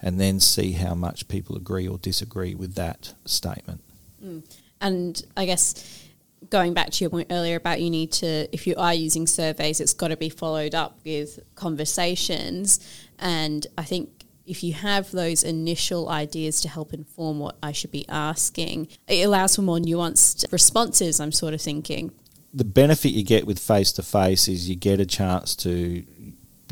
and 0.00 0.20
then 0.20 0.40
see 0.40 0.72
how 0.72 0.94
much 0.94 1.28
people 1.28 1.56
agree 1.56 1.86
or 1.88 1.98
disagree 1.98 2.54
with 2.54 2.74
that 2.74 3.14
statement. 3.24 3.80
Mm. 4.24 4.42
And 4.80 5.22
I 5.36 5.46
guess 5.46 6.02
going 6.50 6.74
back 6.74 6.90
to 6.90 7.04
your 7.04 7.10
point 7.10 7.28
earlier 7.30 7.56
about 7.56 7.80
you 7.80 7.90
need 7.90 8.12
to, 8.12 8.48
if 8.52 8.66
you 8.66 8.74
are 8.76 8.92
using 8.92 9.26
surveys, 9.26 9.80
it's 9.80 9.94
got 9.94 10.08
to 10.08 10.16
be 10.16 10.28
followed 10.28 10.74
up 10.74 10.98
with 11.04 11.38
conversations. 11.54 12.80
And 13.22 13.68
I 13.78 13.84
think 13.84 14.24
if 14.44 14.64
you 14.64 14.72
have 14.72 15.12
those 15.12 15.44
initial 15.44 16.08
ideas 16.08 16.60
to 16.62 16.68
help 16.68 16.92
inform 16.92 17.38
what 17.38 17.56
I 17.62 17.70
should 17.70 17.92
be 17.92 18.06
asking, 18.08 18.88
it 19.06 19.24
allows 19.24 19.54
for 19.56 19.62
more 19.62 19.78
nuanced 19.78 20.50
responses, 20.52 21.20
I'm 21.20 21.30
sort 21.30 21.54
of 21.54 21.62
thinking. 21.62 22.10
The 22.52 22.64
benefit 22.64 23.10
you 23.10 23.22
get 23.22 23.46
with 23.46 23.60
face 23.60 23.92
to 23.92 24.02
face 24.02 24.48
is 24.48 24.68
you 24.68 24.74
get 24.74 24.98
a 24.98 25.06
chance 25.06 25.54
to 25.56 26.04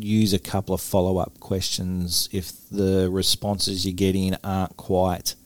use 0.01 0.33
a 0.33 0.39
couple 0.41 0.75
of 0.75 0.81
follow 0.81 1.19
up 1.19 1.39
questions 1.39 2.29
if 2.33 2.53
the 2.71 3.09
responses 3.11 3.87
you're 3.87 3.95
getting 3.95 4.35
aren't 4.43 4.77
quite 4.77 5.37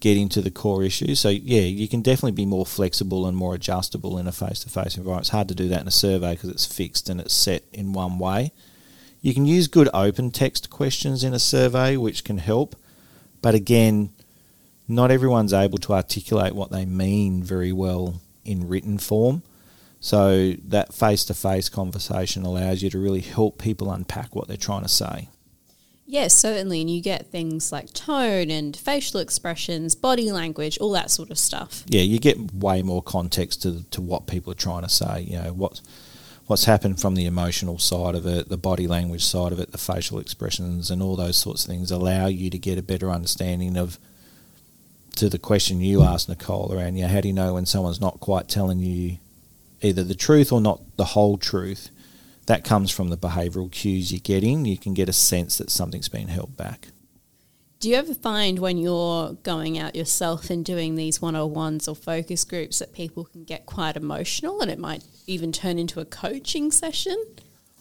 getting 0.00 0.28
to 0.30 0.40
the 0.40 0.50
core 0.50 0.82
issue. 0.82 1.14
So, 1.14 1.28
yeah, 1.28 1.60
you 1.60 1.86
can 1.86 2.02
definitely 2.02 2.32
be 2.32 2.46
more 2.46 2.66
flexible 2.66 3.26
and 3.26 3.36
more 3.36 3.54
adjustable 3.54 4.18
in 4.18 4.26
a 4.26 4.32
face 4.32 4.60
to 4.60 4.70
face 4.70 4.96
environment. 4.96 5.24
It's 5.24 5.30
hard 5.30 5.48
to 5.48 5.54
do 5.54 5.68
that 5.68 5.82
in 5.82 5.88
a 5.88 5.92
survey 5.92 6.34
because 6.34 6.50
it's 6.50 6.66
fixed 6.66 7.08
and 7.08 7.20
it's 7.20 7.34
set 7.34 7.62
in 7.72 7.92
one 7.92 8.18
way. 8.18 8.52
You 9.20 9.34
can 9.34 9.46
use 9.46 9.68
good 9.68 9.88
open 9.92 10.30
text 10.30 10.70
questions 10.70 11.22
in 11.22 11.34
a 11.34 11.38
survey, 11.38 11.96
which 11.96 12.24
can 12.24 12.38
help. 12.38 12.76
But 13.42 13.54
again, 13.54 14.12
not 14.88 15.10
everyone's 15.10 15.52
able 15.52 15.78
to 15.78 15.92
articulate 15.92 16.54
what 16.54 16.70
they 16.70 16.84
mean 16.84 17.42
very 17.42 17.72
well 17.72 18.20
in 18.44 18.68
written 18.68 18.98
form. 18.98 19.42
So 20.00 20.54
that 20.64 20.94
face 20.94 21.24
to 21.26 21.34
face 21.34 21.68
conversation 21.68 22.44
allows 22.44 22.82
you 22.82 22.88
to 22.90 22.98
really 22.98 23.20
help 23.20 23.58
people 23.58 23.92
unpack 23.92 24.34
what 24.34 24.48
they're 24.48 24.56
trying 24.56 24.82
to 24.82 24.88
say. 24.88 25.28
Yes, 26.06 26.34
certainly. 26.34 26.80
And 26.80 26.90
you 26.90 27.00
get 27.00 27.30
things 27.30 27.70
like 27.70 27.92
tone 27.92 28.50
and 28.50 28.76
facial 28.76 29.20
expressions, 29.20 29.94
body 29.94 30.32
language, 30.32 30.76
all 30.78 30.90
that 30.92 31.10
sort 31.10 31.30
of 31.30 31.38
stuff. 31.38 31.84
Yeah, 31.86 32.00
you 32.00 32.18
get 32.18 32.52
way 32.52 32.82
more 32.82 33.02
context 33.02 33.62
to, 33.62 33.84
to 33.90 34.00
what 34.00 34.26
people 34.26 34.50
are 34.50 34.56
trying 34.56 34.82
to 34.82 34.88
say. 34.88 35.20
You 35.20 35.40
know, 35.40 35.52
what 35.52 35.80
what's 36.50 36.64
happened 36.64 37.00
from 37.00 37.14
the 37.14 37.26
emotional 37.26 37.78
side 37.78 38.16
of 38.16 38.26
it, 38.26 38.48
the 38.48 38.56
body 38.56 38.88
language 38.88 39.24
side 39.24 39.52
of 39.52 39.60
it, 39.60 39.70
the 39.70 39.78
facial 39.78 40.18
expressions, 40.18 40.90
and 40.90 41.00
all 41.00 41.14
those 41.14 41.36
sorts 41.36 41.64
of 41.64 41.70
things 41.70 41.92
allow 41.92 42.26
you 42.26 42.50
to 42.50 42.58
get 42.58 42.76
a 42.76 42.82
better 42.82 43.08
understanding 43.08 43.76
of. 43.76 44.00
To 45.16 45.28
the 45.28 45.38
question 45.38 45.80
you 45.80 46.02
asked 46.02 46.28
Nicole 46.28 46.74
around, 46.74 46.96
yeah, 46.96 47.06
how 47.06 47.20
do 47.20 47.28
you 47.28 47.34
know 47.34 47.54
when 47.54 47.66
someone's 47.66 48.00
not 48.00 48.18
quite 48.18 48.48
telling 48.48 48.80
you 48.80 49.18
either 49.80 50.02
the 50.02 50.14
truth 50.16 50.50
or 50.50 50.60
not 50.60 50.80
the 50.96 51.04
whole 51.04 51.38
truth? 51.38 51.90
That 52.46 52.64
comes 52.64 52.90
from 52.90 53.10
the 53.10 53.16
behavioural 53.16 53.70
cues 53.70 54.10
you're 54.10 54.20
getting. 54.20 54.64
You 54.64 54.76
can 54.76 54.92
get 54.92 55.08
a 55.08 55.12
sense 55.12 55.56
that 55.58 55.70
something's 55.70 56.08
been 56.08 56.28
held 56.28 56.56
back. 56.56 56.88
Do 57.80 57.88
you 57.88 57.96
ever 57.96 58.12
find 58.12 58.58
when 58.58 58.76
you're 58.76 59.32
going 59.42 59.78
out 59.78 59.96
yourself 59.96 60.50
and 60.50 60.62
doing 60.62 60.96
these 60.96 61.22
one 61.22 61.34
on 61.34 61.54
ones 61.54 61.88
or 61.88 61.96
focus 61.96 62.44
groups 62.44 62.78
that 62.80 62.92
people 62.92 63.24
can 63.24 63.44
get 63.44 63.64
quite 63.64 63.96
emotional 63.96 64.60
and 64.60 64.70
it 64.70 64.78
might 64.78 65.02
even 65.26 65.50
turn 65.50 65.78
into 65.78 65.98
a 65.98 66.04
coaching 66.04 66.70
session? 66.72 67.16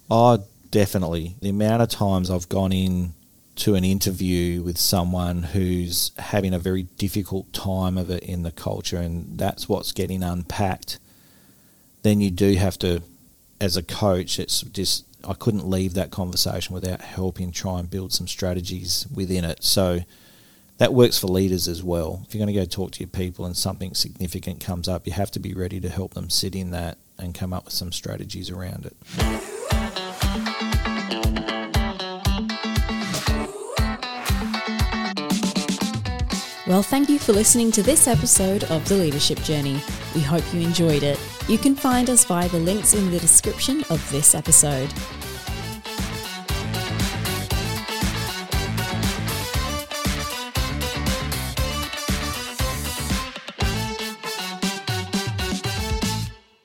Oh, 0.09 0.45
definitely. 0.71 1.35
The 1.41 1.49
amount 1.49 1.81
of 1.81 1.89
times 1.89 2.31
I've 2.31 2.47
gone 2.47 2.71
in 2.71 3.13
to 3.57 3.75
an 3.75 3.83
interview 3.83 4.61
with 4.61 4.77
someone 4.77 5.43
who's 5.43 6.11
having 6.17 6.53
a 6.53 6.59
very 6.59 6.83
difficult 6.83 7.51
time 7.51 7.97
of 7.97 8.09
it 8.09 8.23
in 8.23 8.43
the 8.43 8.51
culture 8.51 8.99
and 8.99 9.37
that's 9.37 9.67
what's 9.67 9.91
getting 9.91 10.23
unpacked, 10.23 10.97
then 12.03 12.21
you 12.21 12.31
do 12.31 12.53
have 12.53 12.79
to, 12.79 13.01
as 13.59 13.75
a 13.75 13.83
coach, 13.83 14.39
it's 14.39 14.61
just 14.61 15.03
I 15.27 15.33
couldn't 15.33 15.69
leave 15.69 15.93
that 15.95 16.11
conversation 16.11 16.73
without 16.73 17.01
helping 17.01 17.51
try 17.51 17.79
and 17.79 17.89
build 17.89 18.13
some 18.13 18.27
strategies 18.27 19.05
within 19.13 19.43
it. 19.43 19.63
So 19.63 19.99
that 20.77 20.93
works 20.93 21.19
for 21.19 21.27
leaders 21.27 21.67
as 21.67 21.83
well. 21.83 22.23
If 22.25 22.33
you're 22.33 22.39
going 22.45 22.53
to 22.53 22.59
go 22.59 22.65
talk 22.65 22.91
to 22.91 22.99
your 23.01 23.09
people 23.09 23.45
and 23.45 23.55
something 23.55 23.93
significant 23.93 24.61
comes 24.61 24.87
up, 24.87 25.05
you 25.05 25.13
have 25.13 25.31
to 25.31 25.39
be 25.39 25.53
ready 25.53 25.79
to 25.81 25.89
help 25.89 26.13
them 26.13 26.29
sit 26.29 26.55
in 26.55 26.71
that 26.71 26.97
and 27.17 27.35
come 27.35 27.53
up 27.53 27.65
with 27.65 27.73
some 27.73 27.91
strategies 27.91 28.49
around 28.49 28.85
it. 28.85 28.95
Well, 36.65 36.83
thank 36.83 37.09
you 37.09 37.17
for 37.17 37.33
listening 37.33 37.71
to 37.71 37.83
this 37.83 38.07
episode 38.07 38.63
of 38.65 38.87
The 38.87 38.95
Leadership 38.95 39.39
Journey. 39.39 39.81
We 40.13 40.21
hope 40.21 40.43
you 40.53 40.61
enjoyed 40.61 41.03
it. 41.03 41.19
You 41.49 41.57
can 41.57 41.73
find 41.75 42.11
us 42.11 42.25
via 42.25 42.47
the 42.47 42.59
links 42.59 42.93
in 42.93 43.09
the 43.09 43.17
description 43.17 43.83
of 43.89 44.07
this 44.11 44.35
episode. 44.35 44.93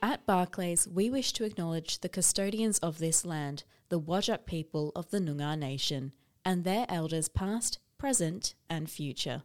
At 0.02 0.26
Barclayss, 0.26 0.86
we 0.86 1.08
wish 1.08 1.32
to 1.32 1.44
acknowledge 1.44 2.00
the 2.00 2.10
custodians 2.10 2.78
of 2.80 2.98
this 2.98 3.24
land, 3.24 3.64
the 3.88 3.98
Whadjuk 3.98 4.44
people 4.44 4.92
of 4.94 5.08
the 5.08 5.18
Noongar 5.18 5.58
Nation, 5.58 6.12
and 6.44 6.62
their 6.62 6.84
elders 6.90 7.30
past, 7.30 7.78
present, 7.96 8.54
and 8.68 8.90
future. 8.90 9.42